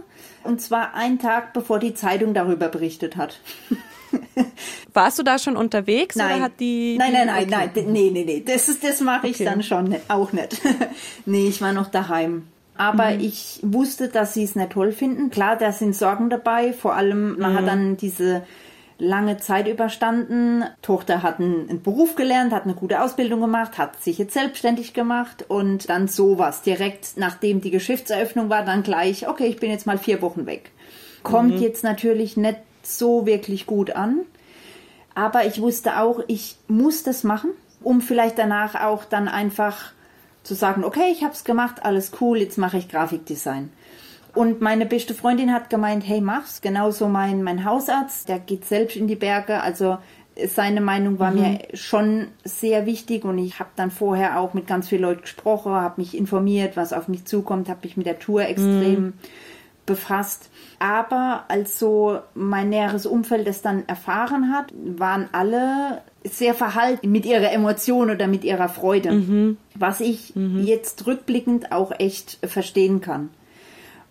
[0.42, 3.40] Und zwar einen Tag, bevor die Zeitung darüber berichtet hat.
[4.92, 6.37] Warst du da schon unterwegs nein.
[6.37, 6.96] oder hat die.
[6.99, 7.73] Nein, nein, nein, okay.
[7.75, 8.42] nein, nee, nee, nee.
[8.44, 9.44] Das, das mache ich okay.
[9.44, 10.61] dann schon auch nicht.
[11.27, 12.46] nee, ich war noch daheim.
[12.77, 13.20] Aber mhm.
[13.20, 15.31] ich wusste, dass sie es nicht toll finden.
[15.31, 16.73] Klar, da sind Sorgen dabei.
[16.73, 17.57] Vor allem, man mhm.
[17.57, 18.42] hat dann diese
[19.01, 20.64] lange Zeit überstanden.
[20.83, 24.94] Tochter hat einen, einen, Beruf gelernt, hat eine gute Ausbildung gemacht, hat sich jetzt selbstständig
[24.94, 26.62] gemacht und dann sowas.
[26.62, 30.70] Direkt nachdem die Geschäftseröffnung war, dann gleich, okay, ich bin jetzt mal vier Wochen weg.
[31.23, 31.62] Kommt mhm.
[31.62, 34.20] jetzt natürlich nicht so wirklich gut an.
[35.14, 37.50] Aber ich wusste auch, ich muss das machen,
[37.82, 39.92] um vielleicht danach auch dann einfach
[40.42, 43.70] zu sagen, okay, ich habe es gemacht, alles cool, jetzt mache ich Grafikdesign.
[44.34, 46.60] Und meine beste Freundin hat gemeint, hey, mach's.
[46.60, 49.60] Genauso mein, mein Hausarzt, der geht selbst in die Berge.
[49.60, 49.98] Also
[50.46, 51.40] seine Meinung war mhm.
[51.40, 55.72] mir schon sehr wichtig und ich habe dann vorher auch mit ganz vielen Leuten gesprochen,
[55.72, 59.12] habe mich informiert, was auf mich zukommt, habe mich mit der Tour extrem mhm.
[59.86, 60.48] befasst.
[60.80, 67.26] Aber als so mein näheres Umfeld es dann erfahren hat, waren alle sehr verhalten mit
[67.26, 69.58] ihrer Emotion oder mit ihrer Freude, mhm.
[69.74, 70.64] was ich mhm.
[70.64, 73.28] jetzt rückblickend auch echt verstehen kann.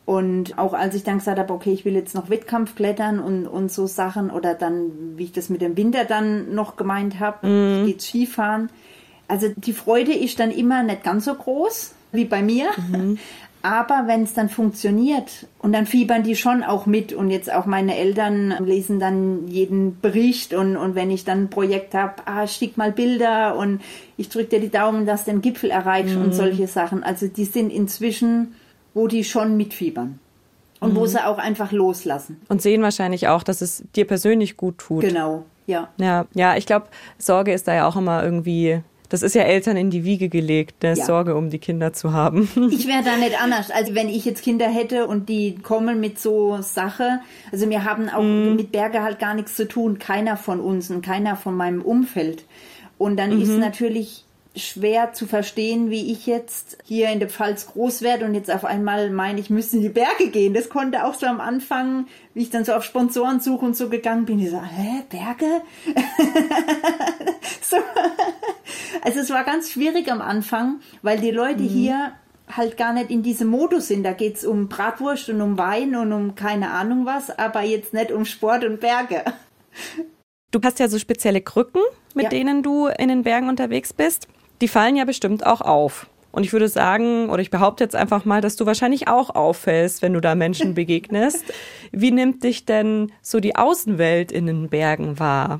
[0.06, 3.48] Und auch als ich dann gesagt habe, okay, ich will jetzt noch Wettkampf klettern und,
[3.48, 7.48] und so Sachen oder dann, wie ich das mit dem Winter dann noch gemeint habe,
[7.48, 7.86] mhm.
[7.88, 8.70] geht Skifahren.
[9.28, 12.70] Also die Freude ist dann immer nicht ganz so groß wie bei mir.
[12.92, 13.18] Mhm.
[13.62, 17.66] Aber wenn es dann funktioniert und dann fiebern die schon auch mit und jetzt auch
[17.66, 22.48] meine Eltern lesen dann jeden Bericht und, und wenn ich dann ein Projekt habe, ah,
[22.48, 23.82] schick mal Bilder und
[24.16, 26.26] ich drücke dir die Daumen, dass du den Gipfel erreichst mhm.
[26.26, 27.04] und solche Sachen.
[27.04, 28.56] Also die sind inzwischen
[28.94, 30.20] wo die schon mitfiebern.
[30.80, 30.98] Und mhm.
[30.98, 32.40] wo sie auch einfach loslassen.
[32.48, 35.02] Und sehen wahrscheinlich auch, dass es dir persönlich gut tut.
[35.02, 35.90] Genau, ja.
[35.98, 39.76] Ja, ja ich glaube, Sorge ist da ja auch immer irgendwie das ist ja Eltern
[39.76, 41.04] in die Wiege gelegt, eine ja.
[41.04, 42.50] Sorge um die Kinder zu haben.
[42.72, 43.72] Ich wäre da nicht anders.
[43.72, 47.20] Also wenn ich jetzt Kinder hätte und die kommen mit so Sache,
[47.52, 48.56] also wir haben auch mm.
[48.56, 52.46] mit Berge halt gar nichts zu tun, keiner von uns und keiner von meinem Umfeld.
[52.98, 53.42] Und dann mhm.
[53.42, 54.26] ist natürlich
[54.60, 58.66] schwer zu verstehen, wie ich jetzt hier in der Pfalz groß werde und jetzt auf
[58.66, 60.54] einmal meine, ich müsste in die Berge gehen.
[60.54, 64.26] Das konnte auch so am Anfang, wie ich dann so auf Sponsorensuche und so gegangen
[64.26, 65.62] bin, ich so, hä, Berge?
[67.62, 67.78] so.
[69.02, 71.70] Also es war ganz schwierig am Anfang, weil die Leute mhm.
[71.70, 72.12] hier
[72.48, 74.04] halt gar nicht in diesem Modus sind.
[74.04, 78.12] Da geht's um Bratwurst und um Wein und um keine Ahnung was, aber jetzt nicht
[78.12, 79.24] um Sport und Berge.
[80.52, 81.82] Du hast ja so spezielle Krücken,
[82.16, 82.30] mit ja.
[82.30, 84.28] denen du in den Bergen unterwegs bist
[84.62, 86.08] die fallen ja bestimmt auch auf.
[86.32, 90.02] Und ich würde sagen, oder ich behaupte jetzt einfach mal, dass du wahrscheinlich auch auffällst,
[90.02, 91.44] wenn du da Menschen begegnest.
[91.92, 95.60] Wie nimmt dich denn so die Außenwelt in den Bergen wahr?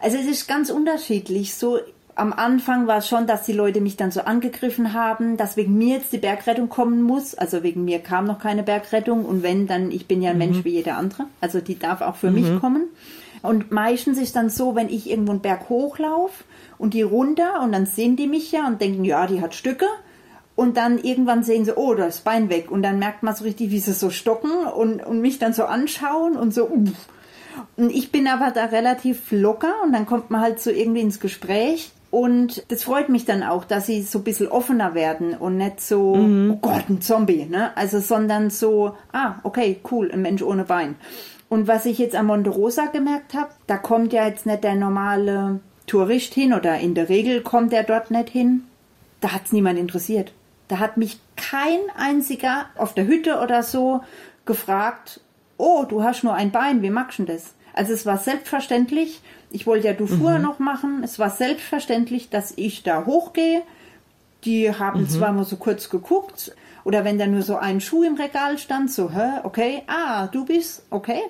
[0.00, 1.54] Also es ist ganz unterschiedlich.
[1.54, 1.78] So
[2.14, 5.76] am Anfang war es schon, dass die Leute mich dann so angegriffen haben, dass wegen
[5.76, 7.34] mir jetzt die Bergrettung kommen muss.
[7.34, 10.44] Also wegen mir kam noch keine Bergrettung und wenn, dann ich bin ja ein mhm.
[10.44, 11.26] Mensch wie jeder andere.
[11.40, 12.40] Also die darf auch für mhm.
[12.40, 12.84] mich kommen.
[13.42, 16.44] Und meistens ist dann so, wenn ich irgendwo einen Berg hochlaufe
[16.78, 19.86] und die runter und dann sehen die mich ja und denken, ja, die hat Stücke.
[20.56, 22.70] Und dann irgendwann sehen sie, oh, da ist Bein weg.
[22.70, 25.64] Und dann merkt man so richtig, wie sie so stocken und, und mich dann so
[25.64, 27.08] anschauen und so, uff.
[27.76, 31.20] Und ich bin aber da relativ locker und dann kommt man halt so irgendwie ins
[31.20, 31.92] Gespräch.
[32.10, 35.80] Und das freut mich dann auch, dass sie so ein bisschen offener werden und nicht
[35.80, 36.52] so, mhm.
[36.54, 37.76] oh Gott, ein Zombie, ne?
[37.76, 40.96] Also, sondern so, ah, okay, cool, ein Mensch ohne Bein.
[41.50, 44.76] Und was ich jetzt am Monte Rosa gemerkt habe, da kommt ja jetzt nicht der
[44.76, 48.62] normale Tourist hin oder in der Regel kommt er dort nicht hin.
[49.20, 50.32] da hat's niemand interessiert.
[50.68, 54.00] Da hat mich kein einziger auf der Hütte oder so
[54.46, 55.20] gefragt,
[55.56, 57.54] oh, du hast nur ein Bein, wie machst du das?
[57.74, 60.42] Also es war selbstverständlich, ich wollte ja Dufour mhm.
[60.42, 63.62] noch machen, es war selbstverständlich, dass ich da hochgehe.
[64.44, 65.08] Die haben mhm.
[65.08, 68.90] zwar mal so kurz geguckt, oder wenn da nur so ein Schuh im Regal stand,
[68.90, 71.20] so, hä, okay, ah, du bist, okay.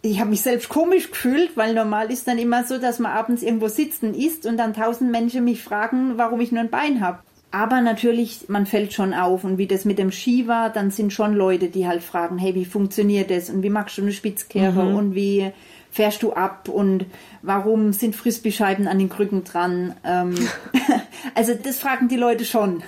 [0.00, 3.42] Ich habe mich selbst komisch gefühlt, weil normal ist dann immer so, dass man abends
[3.42, 7.00] irgendwo sitzt und isst und dann tausend Menschen mich fragen, warum ich nur ein Bein
[7.00, 7.18] habe.
[7.50, 11.12] Aber natürlich, man fällt schon auf und wie das mit dem Ski war, dann sind
[11.12, 14.84] schon Leute, die halt fragen, hey, wie funktioniert das und wie machst du eine Spitzkehre
[14.84, 14.96] mhm.
[14.96, 15.50] und wie
[15.90, 17.06] fährst du ab und
[17.40, 19.94] warum sind Frisbee-Scheiben an den Krücken dran?
[20.04, 20.34] Ähm,
[21.34, 22.82] also das fragen die Leute schon.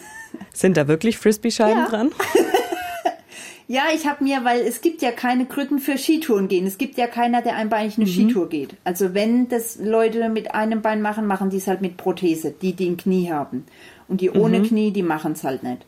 [0.53, 1.89] Sind da wirklich Frisbee-Scheiben ja.
[1.89, 2.11] dran?
[3.69, 6.67] ja, ich habe mir, weil es gibt ja keine Krücken für Skitouren gehen.
[6.67, 8.11] Es gibt ja keiner, der einbeinig eine mhm.
[8.11, 8.77] Skitour geht.
[8.85, 12.75] Also wenn das Leute mit einem Bein machen, machen die es halt mit Prothese, die
[12.75, 13.67] die ein Knie haben.
[14.09, 14.65] Und die ohne mhm.
[14.65, 15.87] Knie, die machen es halt nicht.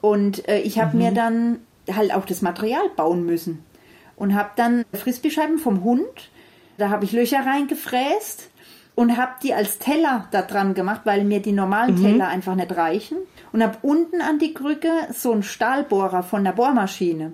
[0.00, 1.02] Und äh, ich habe mhm.
[1.02, 1.58] mir dann
[1.94, 3.64] halt auch das Material bauen müssen.
[4.16, 6.30] Und habe dann Frisbeescheiben vom Hund,
[6.76, 8.49] da habe ich Löcher reingefräst
[9.00, 12.04] und habe die als Teller da dran gemacht, weil mir die normalen mhm.
[12.04, 13.16] Teller einfach nicht reichen.
[13.50, 17.32] Und habe unten an die Krücke so einen Stahlbohrer von der Bohrmaschine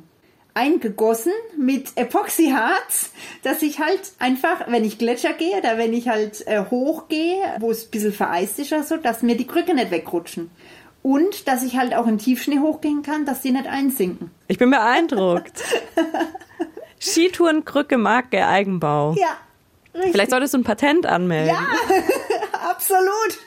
[0.55, 3.11] eingegossen mit Epoxyharz,
[3.43, 7.73] dass ich halt einfach, wenn ich Gletscher gehe oder wenn ich halt äh, hochgehe, wo
[7.73, 10.53] es ein bisschen vereist ist oder so, dass mir die Krücke nicht wegrutschen.
[11.03, 14.31] Und dass ich halt auch in Tiefschnee hochgehen kann, dass die nicht einsinken.
[14.47, 15.65] Ich bin beeindruckt.
[17.01, 19.17] Skitourenkrücke Marke Eigenbau.
[19.19, 19.37] Ja.
[19.97, 20.13] Richtig.
[20.13, 21.55] Vielleicht solltest du ein Patent anmelden.
[21.55, 21.67] Ja,
[22.71, 23.39] absolut.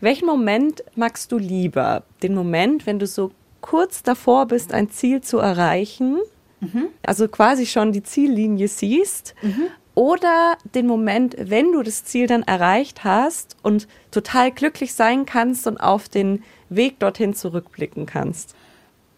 [0.00, 2.02] Welchen Moment magst du lieber?
[2.22, 6.18] Den Moment, wenn du so kurz davor bist, ein Ziel zu erreichen,
[6.60, 6.88] mhm.
[7.02, 9.68] also quasi schon die Ziellinie siehst, mhm.
[9.94, 15.66] oder den Moment, wenn du das Ziel dann erreicht hast und total glücklich sein kannst
[15.66, 18.54] und auf den Weg dorthin zurückblicken kannst?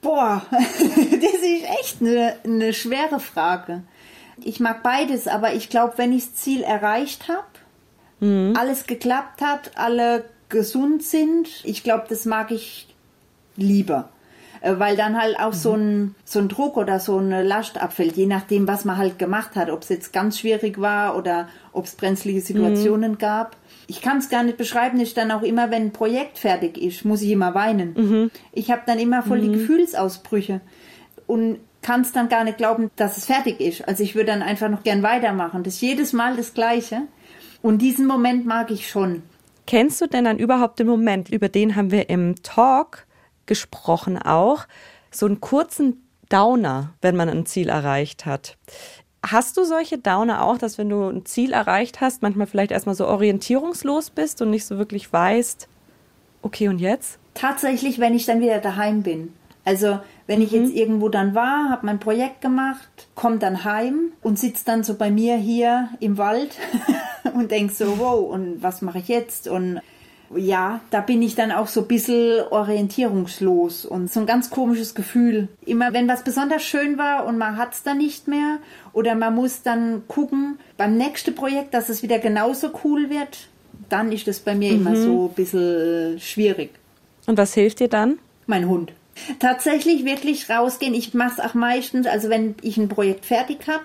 [0.00, 3.82] Boah, das ist echt eine, eine schwere Frage.
[4.44, 8.54] Ich mag beides, aber ich glaube, wenn ich das Ziel erreicht habe, mhm.
[8.56, 12.94] alles geklappt hat, alle gesund sind, ich glaube, das mag ich
[13.56, 14.08] lieber.
[14.60, 15.56] Äh, weil dann halt auch mhm.
[15.56, 19.18] so, ein, so ein Druck oder so eine Last abfällt, je nachdem, was man halt
[19.18, 23.18] gemacht hat, ob es jetzt ganz schwierig war oder ob es brenzlige Situationen mhm.
[23.18, 23.56] gab.
[23.86, 27.04] Ich kann es gar nicht beschreiben, ist dann auch immer, wenn ein Projekt fertig ist,
[27.04, 27.94] muss ich immer weinen.
[27.94, 28.30] Mhm.
[28.52, 29.54] Ich habe dann immer voll die mhm.
[29.54, 30.60] Gefühlsausbrüche
[31.26, 33.86] und kann es dann gar nicht glauben, dass es fertig ist.
[33.86, 35.62] Also ich würde dann einfach noch gern weitermachen.
[35.62, 37.02] Das ist jedes Mal das Gleiche.
[37.62, 39.22] Und diesen Moment mag ich schon.
[39.66, 43.06] Kennst du denn dann überhaupt den Moment, über den haben wir im Talk
[43.46, 44.66] gesprochen auch,
[45.10, 48.56] so einen kurzen Downer, wenn man ein Ziel erreicht hat.
[49.26, 52.94] Hast du solche Downer auch, dass wenn du ein Ziel erreicht hast, manchmal vielleicht erstmal
[52.94, 55.68] so orientierungslos bist und nicht so wirklich weißt,
[56.42, 57.18] okay, und jetzt?
[57.34, 59.32] Tatsächlich, wenn ich dann wieder daheim bin.
[59.64, 60.64] Also, wenn ich mhm.
[60.64, 64.94] jetzt irgendwo dann war, habe mein Projekt gemacht, komme dann heim und sitze dann so
[64.94, 66.56] bei mir hier im Wald
[67.34, 69.48] und denk so, wow, und was mache ich jetzt?
[69.48, 69.80] Und
[70.36, 74.94] ja, da bin ich dann auch so ein bisschen orientierungslos und so ein ganz komisches
[74.94, 75.48] Gefühl.
[75.64, 78.58] Immer wenn was besonders schön war und man hat es dann nicht mehr
[78.92, 83.48] oder man muss dann gucken beim nächsten Projekt, dass es wieder genauso cool wird,
[83.88, 84.80] dann ist das bei mir mhm.
[84.80, 86.72] immer so ein bisschen schwierig.
[87.26, 88.18] Und was hilft dir dann?
[88.46, 88.92] Mein Hund.
[89.38, 90.94] Tatsächlich wirklich rausgehen.
[90.94, 93.84] Ich mache es auch meistens, also wenn ich ein Projekt fertig habe,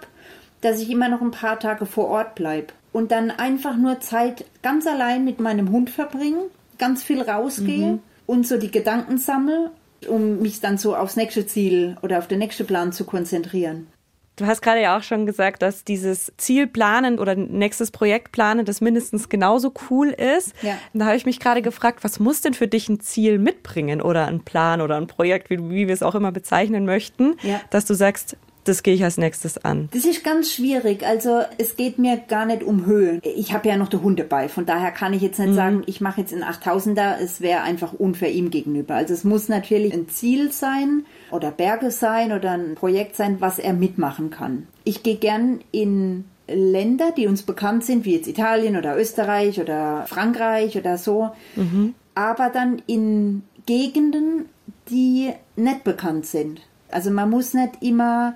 [0.62, 4.46] dass ich immer noch ein paar Tage vor Ort bleibe und dann einfach nur Zeit
[4.62, 6.46] ganz allein mit meinem Hund verbringen,
[6.78, 8.00] ganz viel rausgehe mhm.
[8.26, 9.72] und so die Gedanken sammle,
[10.08, 13.88] um mich dann so aufs nächste Ziel oder auf den nächsten Plan zu konzentrieren.
[14.36, 18.66] Du hast gerade ja auch schon gesagt, dass dieses Ziel planen oder nächstes Projekt planen,
[18.66, 20.54] das mindestens genauso cool ist.
[20.64, 20.76] Ja.
[20.94, 24.28] da habe ich mich gerade gefragt, was muss denn für dich ein Ziel mitbringen oder
[24.28, 27.62] ein Plan oder ein Projekt, wie, wie wir es auch immer bezeichnen möchten, ja.
[27.70, 29.90] dass du sagst, das gehe ich als nächstes an?
[29.94, 31.06] Das ist ganz schwierig.
[31.06, 33.20] Also es geht mir gar nicht um Höhen.
[33.24, 34.48] Ich habe ja noch den Hund dabei.
[34.48, 35.56] Von daher kann ich jetzt nicht mhm.
[35.56, 37.18] sagen, ich mache jetzt einen 8000er.
[37.20, 38.96] Es wäre einfach unfair ihm gegenüber.
[38.96, 43.60] Also es muss natürlich ein Ziel sein oder Berge sein oder ein Projekt sein, was
[43.60, 44.68] er mitmachen kann.
[44.84, 50.06] Ich gehe gern in Länder, die uns bekannt sind, wie jetzt Italien oder Österreich oder
[50.08, 51.32] Frankreich oder so.
[51.56, 51.96] Mhm.
[52.16, 54.46] Aber dann in Gegenden,
[54.90, 56.62] die nicht bekannt sind.
[56.92, 58.36] Also man muss nicht immer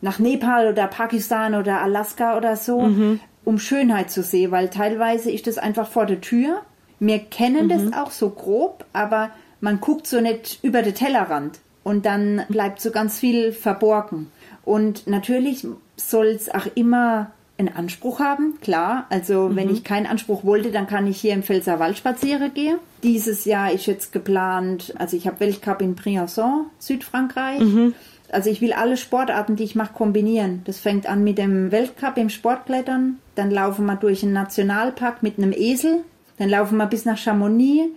[0.00, 3.20] nach Nepal oder Pakistan oder Alaska oder so, mhm.
[3.44, 6.62] um Schönheit zu sehen, weil teilweise ist das einfach vor der Tür.
[7.00, 7.68] Wir kennen mhm.
[7.68, 9.30] das auch so grob, aber
[9.60, 14.30] man guckt so nicht über den Tellerrand und dann bleibt so ganz viel verborgen.
[14.64, 19.06] Und natürlich soll es auch immer einen Anspruch haben, klar.
[19.10, 19.56] Also mhm.
[19.56, 22.78] wenn ich keinen Anspruch wollte, dann kann ich hier im Pfälzerwald spazieren gehen.
[23.02, 27.60] Dieses Jahr ist jetzt geplant, also ich habe Weltcup in Briançon, Südfrankreich.
[27.60, 27.94] Mhm.
[28.30, 30.60] Also ich will alle Sportarten, die ich mache, kombinieren.
[30.66, 33.18] Das fängt an mit dem Weltcup im Sportklettern.
[33.34, 36.00] Dann laufen wir durch einen Nationalpark mit einem Esel.
[36.36, 37.88] Dann laufen wir bis nach Chamonix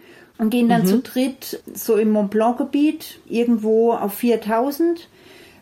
[0.42, 0.88] und gehen dann mhm.
[0.88, 5.08] zu dritt so im Mont Blanc Gebiet irgendwo auf 4000.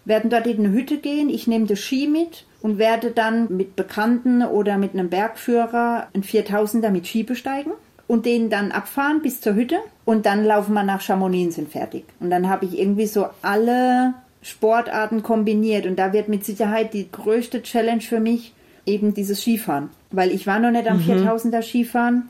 [0.06, 1.30] Werden dort in eine Hütte gehen.
[1.30, 6.24] Ich nehme das Ski mit und werde dann mit Bekannten oder mit einem Bergführer ein
[6.24, 7.74] 4000er mit Ski besteigen
[8.08, 11.72] und den dann abfahren bis zur Hütte und dann laufen wir nach Chamonix und sind
[11.72, 12.06] fertig.
[12.22, 17.12] Und dann habe ich irgendwie so alle Sportarten kombiniert und da wird mit Sicherheit die
[17.12, 18.54] größte Challenge für mich
[18.86, 21.28] eben dieses Skifahren, weil ich war noch nicht am mhm.
[21.28, 22.30] 4000er Skifahren,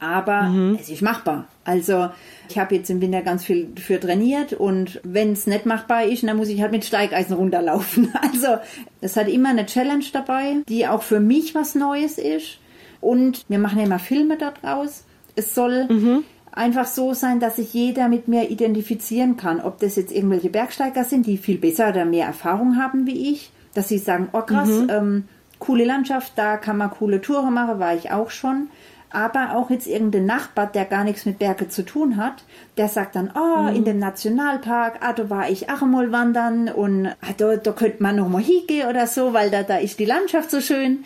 [0.00, 0.78] aber mhm.
[0.80, 1.46] es ist machbar.
[1.64, 2.10] Also
[2.48, 6.22] ich habe jetzt im Winter ganz viel für trainiert und wenn es nicht machbar ist,
[6.22, 8.12] dann muss ich halt mit Steigeisen runterlaufen.
[8.22, 8.58] Also
[9.00, 12.58] es hat immer eine Challenge dabei, die auch für mich was Neues ist
[13.00, 15.04] und wir machen ja immer Filme daraus.
[15.34, 16.24] Es soll mhm
[16.58, 19.60] einfach so sein, dass sich jeder mit mir identifizieren kann.
[19.60, 23.52] Ob das jetzt irgendwelche Bergsteiger sind, die viel besser oder mehr Erfahrung haben wie ich,
[23.74, 24.90] dass sie sagen, oh krass, mhm.
[24.90, 25.24] ähm,
[25.60, 28.68] coole Landschaft, da kann man coole Touren machen, war ich auch schon.
[29.10, 32.44] Aber auch jetzt irgendein Nachbar, der gar nichts mit Berge zu tun hat,
[32.76, 33.76] der sagt dann, oh, mhm.
[33.76, 38.02] in dem Nationalpark, ah, da war ich auch einmal wandern und ah, da, da könnte
[38.02, 41.04] man noch mal hingehen oder so, weil da, da ist die Landschaft so schön.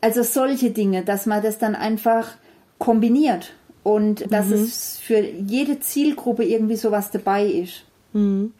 [0.00, 2.28] Also solche Dinge, dass man das dann einfach
[2.78, 4.54] kombiniert und dass mhm.
[4.54, 7.84] es für jede Zielgruppe irgendwie sowas dabei ist.
[8.12, 8.52] Mhm.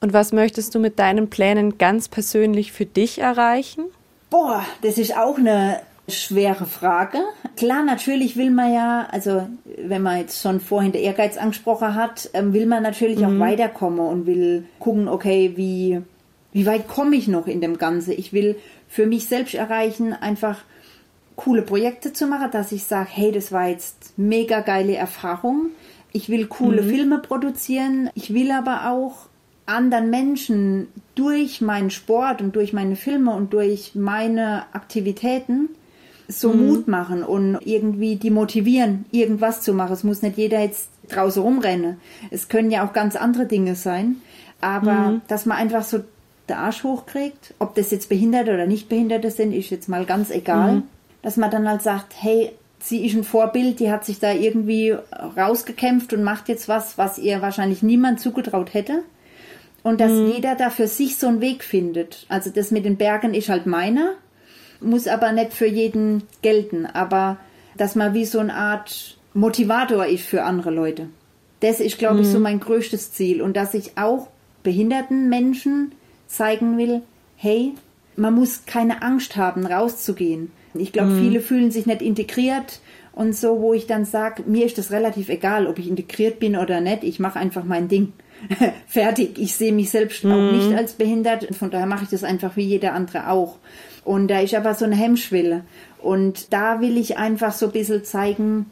[0.00, 3.84] Und was möchtest du mit deinen Plänen ganz persönlich für dich erreichen?
[4.30, 7.18] Boah, das ist auch eine schwere Frage.
[7.56, 12.30] Klar, natürlich will man ja, also wenn man jetzt schon vorhin der Ehrgeiz angesprochen hat,
[12.32, 13.24] ähm, will man natürlich mhm.
[13.24, 16.00] auch weiterkommen und will gucken, okay, wie,
[16.52, 18.14] wie weit komme ich noch in dem Ganze?
[18.14, 18.56] Ich will
[18.88, 20.58] für mich selbst erreichen, einfach
[21.36, 25.70] coole Projekte zu machen, dass ich sage, hey, das war jetzt mega geile Erfahrung.
[26.12, 26.90] Ich will coole mhm.
[26.90, 28.10] Filme produzieren.
[28.14, 29.28] Ich will aber auch
[29.66, 35.68] anderen Menschen durch meinen Sport und durch meine Filme und durch meine Aktivitäten
[36.28, 36.66] so mhm.
[36.66, 39.92] Mut machen und irgendwie die motivieren, irgendwas zu machen.
[39.92, 41.96] Es muss nicht jeder jetzt draußen rumrennen.
[42.30, 44.16] Es können ja auch ganz andere Dinge sein.
[44.60, 45.20] Aber mhm.
[45.28, 46.00] dass man einfach so
[46.48, 50.30] den Arsch hochkriegt, ob das jetzt Behinderte oder nicht Behinderte sind, ist jetzt mal ganz
[50.30, 50.76] egal.
[50.76, 50.82] Mhm
[51.22, 54.96] dass man dann halt sagt, hey, sie ist ein Vorbild, die hat sich da irgendwie
[55.36, 59.02] rausgekämpft und macht jetzt was, was ihr wahrscheinlich niemand zugetraut hätte.
[59.82, 60.32] Und dass mhm.
[60.32, 62.26] jeder da für sich so einen Weg findet.
[62.28, 64.14] Also das mit den Bergen ist halt meiner,
[64.80, 66.86] muss aber nicht für jeden gelten.
[66.86, 67.38] Aber
[67.76, 71.08] dass man wie so eine Art Motivator ist für andere Leute.
[71.60, 72.20] Das ist, glaube mhm.
[72.22, 72.42] ich, so mhm.
[72.44, 73.42] mein größtes Ziel.
[73.42, 74.28] Und dass ich auch
[74.62, 75.92] behinderten Menschen
[76.26, 77.02] zeigen will,
[77.36, 77.72] hey,
[78.16, 80.50] man muss keine Angst haben, rauszugehen.
[80.74, 81.20] Ich glaube, mhm.
[81.20, 82.80] viele fühlen sich nicht integriert
[83.12, 86.56] und so, wo ich dann sage, mir ist das relativ egal, ob ich integriert bin
[86.56, 87.04] oder nicht.
[87.04, 88.12] Ich mache einfach mein Ding.
[88.86, 89.38] Fertig.
[89.38, 90.32] Ich sehe mich selbst mhm.
[90.32, 91.54] auch nicht als behindert.
[91.56, 93.56] Von daher mache ich das einfach wie jeder andere auch.
[94.08, 95.64] Und da ist aber so eine Hemmschwelle.
[95.98, 98.64] Und da will ich einfach so ein bisschen zeigen,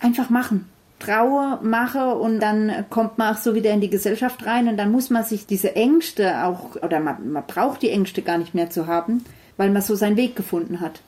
[0.00, 0.68] einfach machen.
[0.98, 4.90] Traue, mache und dann kommt man auch so wieder in die Gesellschaft rein und dann
[4.90, 8.68] muss man sich diese Ängste auch, oder man, man braucht die Ängste gar nicht mehr
[8.68, 9.24] zu haben,
[9.56, 11.00] weil man so seinen Weg gefunden hat.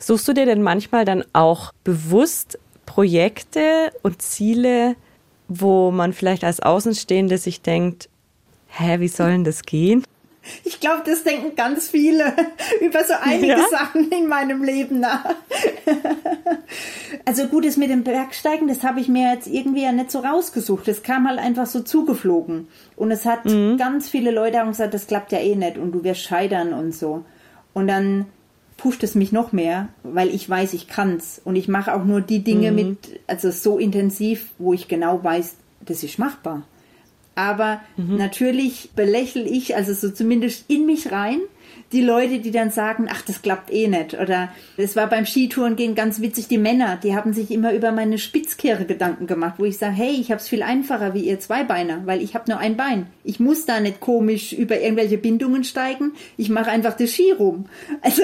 [0.00, 4.96] Suchst du dir denn manchmal dann auch bewusst Projekte und Ziele,
[5.46, 8.08] wo man vielleicht als Außenstehende sich denkt,
[8.66, 10.02] hä, wie soll denn das gehen?
[10.64, 12.32] Ich glaube, das denken ganz viele
[12.80, 13.68] über so einige ja?
[13.70, 15.34] Sachen in meinem Leben nach.
[17.24, 20.20] also gut, das mit dem Bergsteigen, das habe ich mir jetzt irgendwie ja nicht so
[20.20, 20.88] rausgesucht.
[20.88, 22.68] Das kam halt einfach so zugeflogen.
[22.96, 23.76] Und es hat mhm.
[23.76, 26.94] ganz viele Leute auch gesagt, das klappt ja eh nicht und du wirst scheitern und
[26.94, 27.24] so.
[27.74, 28.26] Und dann
[28.80, 32.22] pusht es mich noch mehr, weil ich weiß, ich kann's und ich mache auch nur
[32.22, 32.76] die Dinge mhm.
[32.76, 36.62] mit, also so intensiv, wo ich genau weiß, das ist machbar.
[37.40, 38.18] Aber mhm.
[38.18, 41.40] natürlich belächle ich, also so zumindest in mich rein,
[41.92, 44.12] die Leute, die dann sagen, ach, das klappt eh nicht.
[44.12, 47.92] Oder es war beim Skitouren gehen ganz witzig, die Männer, die haben sich immer über
[47.92, 51.40] meine Spitzkehre Gedanken gemacht, wo ich sage, hey, ich habe es viel einfacher wie ihr
[51.40, 53.06] Zweibeiner, weil ich habe nur ein Bein.
[53.24, 57.64] Ich muss da nicht komisch über irgendwelche Bindungen steigen, ich mache einfach das Ski rum.
[58.02, 58.22] Also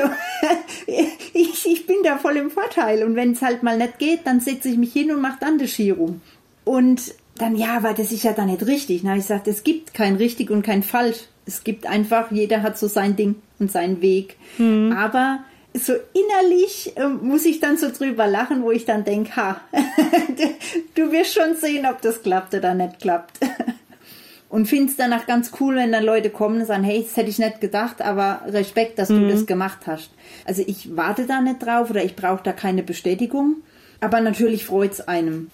[1.32, 3.02] ich, ich bin da voll im Vorteil.
[3.02, 5.58] Und wenn es halt mal nicht geht, dann setze ich mich hin und mache dann
[5.58, 6.20] das Ski rum.
[6.64, 9.02] Und dann, ja, weil das ist ja dann nicht richtig.
[9.02, 11.18] Na, ich sage, es gibt kein richtig und kein falsch.
[11.46, 14.36] Es gibt einfach, jeder hat so sein Ding und seinen Weg.
[14.58, 14.92] Mhm.
[14.92, 15.40] Aber
[15.74, 19.60] so innerlich äh, muss ich dann so drüber lachen, wo ich dann denke, ha,
[20.94, 23.38] du wirst schon sehen, ob das klappt oder nicht klappt.
[24.48, 27.28] Und finde es danach ganz cool, wenn dann Leute kommen und sagen, hey, das hätte
[27.28, 29.28] ich nicht gedacht, aber Respekt, dass du Mhm.
[29.28, 30.10] das gemacht hast.
[30.44, 33.56] Also ich warte da nicht drauf oder ich brauche da keine Bestätigung.
[34.00, 35.50] Aber natürlich freut es einem.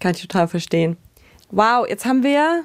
[0.00, 0.96] Kann ich total verstehen.
[1.50, 2.64] Wow, jetzt haben wir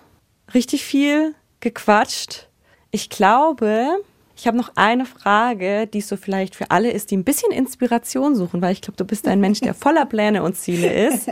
[0.53, 2.47] richtig viel gequatscht.
[2.91, 3.87] Ich glaube,
[4.35, 8.35] ich habe noch eine Frage, die so vielleicht für alle ist, die ein bisschen Inspiration
[8.35, 11.29] suchen, weil ich glaube, du bist ein Mensch, der voller Pläne und Ziele ist.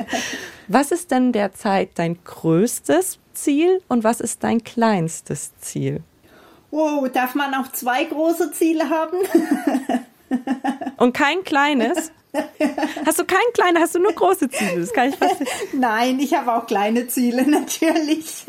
[0.67, 6.01] Was ist denn derzeit dein größtes Ziel und was ist dein kleinstes Ziel?
[6.69, 9.17] Wow, darf man auch zwei große Ziele haben?
[10.97, 12.11] Und kein kleines?
[13.05, 14.79] Hast du kein kleines, hast du nur große Ziele?
[14.79, 15.35] Das kann ich fast
[15.73, 18.45] Nein, ich habe auch kleine Ziele natürlich.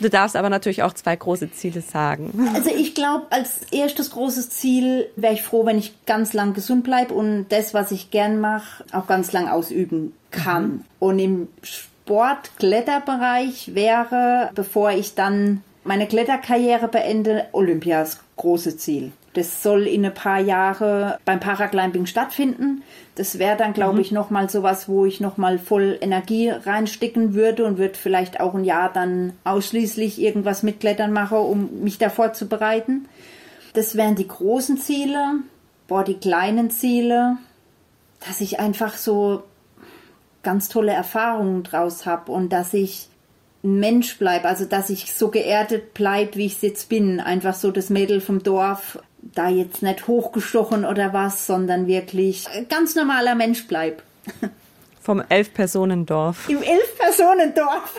[0.00, 2.48] Du darfst aber natürlich auch zwei große Ziele sagen.
[2.54, 6.84] Also ich glaube, als erstes großes Ziel wäre ich froh, wenn ich ganz lang gesund
[6.84, 10.84] bleibe und das, was ich gern mache, auch ganz lang ausüben kann.
[11.00, 19.12] Und im Sport-Kletterbereich wäre, bevor ich dann meine Kletterkarriere beende, Olympias große Ziel.
[19.36, 22.82] Das soll in ein paar Jahre beim Paraclimbing stattfinden.
[23.16, 27.76] Das wäre dann, glaube ich, nochmal sowas, wo ich nochmal voll Energie reinstecken würde und
[27.76, 33.08] würde vielleicht auch ein Jahr dann ausschließlich irgendwas mit Klettern machen, um mich da vorzubereiten.
[33.74, 35.34] Das wären die großen Ziele.
[35.86, 37.36] Boah, die kleinen Ziele,
[38.26, 39.42] dass ich einfach so
[40.42, 43.10] ganz tolle Erfahrungen draus habe und dass ich
[43.62, 47.20] ein Mensch bleibe, also dass ich so geerdet bleibe, wie ich jetzt bin.
[47.20, 48.98] Einfach so das Mädel vom Dorf,
[49.34, 54.02] da jetzt nicht hochgestochen oder was, sondern wirklich ganz normaler Mensch bleib.
[55.00, 56.48] Vom Elf-Personen-Dorf.
[56.48, 57.94] Im Elf-Personen-Dorf.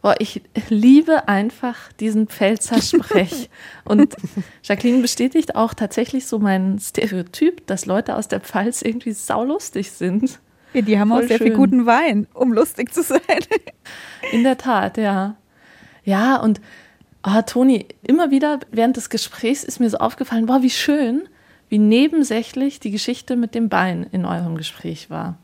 [0.00, 3.50] Boah, ich liebe einfach diesen Pfälzer Sprech.
[3.84, 4.14] Und
[4.62, 10.38] Jacqueline bestätigt auch tatsächlich so mein Stereotyp, dass Leute aus der Pfalz irgendwie saulustig sind.
[10.72, 11.56] Ja, die haben auch Voll sehr viel schön.
[11.56, 13.20] guten Wein, um lustig zu sein.
[14.32, 15.36] In der Tat, ja.
[16.04, 16.60] Ja, und
[17.22, 21.28] ah, Toni, immer wieder während des Gesprächs ist mir so aufgefallen, boah, wie schön,
[21.68, 25.38] wie nebensächlich die Geschichte mit dem Bein in eurem Gespräch war.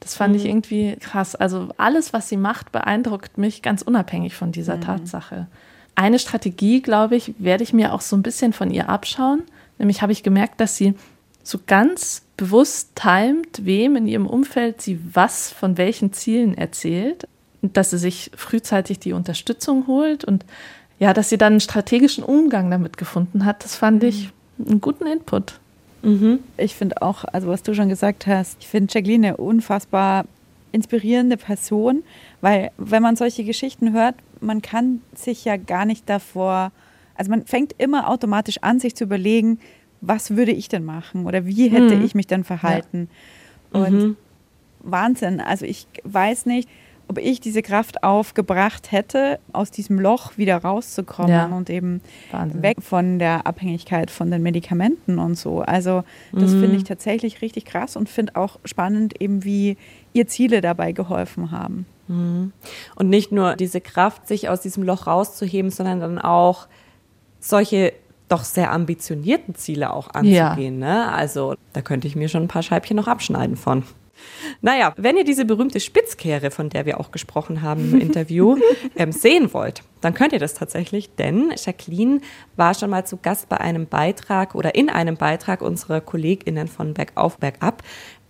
[0.00, 1.34] Das fand ich irgendwie krass.
[1.34, 5.48] Also alles, was sie macht, beeindruckt mich ganz unabhängig von dieser Tatsache.
[5.94, 9.42] Eine Strategie, glaube ich, werde ich mir auch so ein bisschen von ihr abschauen.
[9.78, 10.94] Nämlich habe ich gemerkt, dass sie
[11.42, 17.26] so ganz bewusst timet, wem in ihrem Umfeld sie was von welchen Zielen erzählt.
[17.62, 20.44] Dass sie sich frühzeitig die Unterstützung holt und
[20.98, 23.64] ja, dass sie dann einen strategischen Umgang damit gefunden hat.
[23.64, 25.60] Das fand ich einen guten Input.
[26.56, 30.24] Ich finde auch, also was du schon gesagt hast, ich finde Jacqueline eine unfassbar
[30.70, 32.04] inspirierende Person,
[32.40, 36.70] weil wenn man solche Geschichten hört, man kann sich ja gar nicht davor,
[37.16, 39.58] also man fängt immer automatisch an, sich zu überlegen,
[40.00, 42.02] was würde ich denn machen oder wie hätte Mhm.
[42.02, 43.08] ich mich denn verhalten.
[43.72, 44.16] Und
[44.80, 46.68] Wahnsinn, also ich weiß nicht,
[47.08, 51.46] ob ich diese Kraft aufgebracht hätte, aus diesem Loch wieder rauszukommen Ja.
[51.46, 52.00] und eben
[52.32, 52.62] Wahnsinn.
[52.62, 55.60] weg von der Abhängigkeit von den Medikamenten und so.
[55.62, 56.02] Also
[56.32, 59.76] das finde ich tatsächlich richtig krass und finde auch spannend, eben wie
[60.12, 61.86] ihr Ziele dabei geholfen haben.
[62.08, 62.52] Und
[63.08, 66.68] nicht nur diese Kraft, sich aus diesem Loch rauszuheben, sondern dann auch
[67.40, 67.92] solche
[68.28, 70.78] doch sehr ambitionierten Ziele auch anzugehen.
[70.78, 71.12] Ne?
[71.12, 73.84] Also da könnte ich mir schon ein paar Scheibchen noch abschneiden von.
[74.60, 78.56] Naja, wenn ihr diese berühmte Spitzkehre, von der wir auch gesprochen haben im Interview,
[78.96, 82.20] ähm, sehen wollt, dann könnt ihr das tatsächlich, denn Jacqueline
[82.56, 86.94] war schon mal zu Gast bei einem Beitrag oder in einem Beitrag unserer KollegInnen von
[86.94, 87.82] Bergauf, Bergab.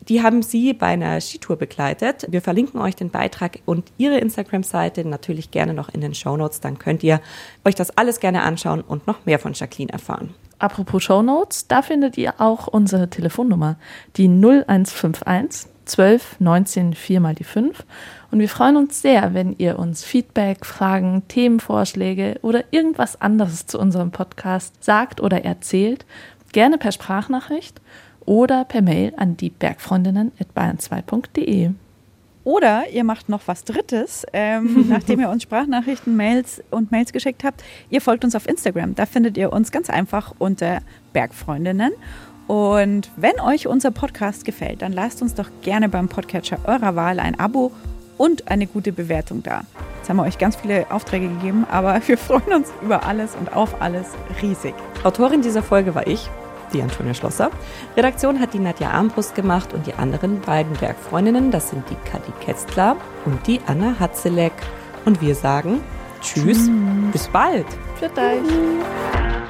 [0.09, 2.27] Die haben sie bei einer Skitour begleitet.
[2.29, 6.61] Wir verlinken euch den Beitrag und ihre Instagram-Seite natürlich gerne noch in den Shownotes.
[6.61, 7.21] Dann könnt ihr
[7.65, 10.35] euch das alles gerne anschauen und noch mehr von Jacqueline erfahren.
[10.59, 13.77] Apropos Shownotes, da findet ihr auch unsere Telefonnummer,
[14.17, 17.85] die 0151 12 19 4 mal die 5.
[18.31, 23.79] Und wir freuen uns sehr, wenn ihr uns Feedback, Fragen, Themenvorschläge oder irgendwas anderes zu
[23.79, 26.05] unserem Podcast sagt oder erzählt.
[26.53, 27.81] Gerne per Sprachnachricht
[28.25, 31.71] oder per Mail an die Bergfreundinnen.bayern2.de.
[32.47, 37.43] Oder ihr macht noch was Drittes, ähm, nachdem ihr uns Sprachnachrichten, Mails und Mails geschickt
[37.43, 37.65] habt.
[37.91, 38.95] Ihr folgt uns auf Instagram.
[38.95, 40.79] Da findet ihr uns ganz einfach unter
[41.13, 41.91] Bergfreundinnen.
[42.47, 47.19] Und wenn euch unser Podcast gefällt, dann lasst uns doch gerne beim Podcatcher eurer Wahl
[47.19, 47.73] ein Abo
[48.19, 49.63] und eine gute Bewertung da.
[49.99, 53.53] Jetzt haben wir euch ganz viele Aufträge gegeben, aber wir freuen uns über alles und
[53.55, 54.07] auf alles
[54.43, 54.75] riesig.
[55.03, 56.31] Autorin dieser Folge war ich,
[56.73, 57.51] die Antonia Schlosser.
[57.97, 62.33] Redaktion hat die Nadja Armbrust gemacht und die anderen beiden Bergfreundinnen, das sind die Kati
[62.45, 64.53] Ketzler und die Anna Hatzeleck.
[65.05, 65.81] Und wir sagen
[66.21, 66.69] Tschüss,
[67.13, 67.67] bis bald.
[67.99, 69.46] Für euch.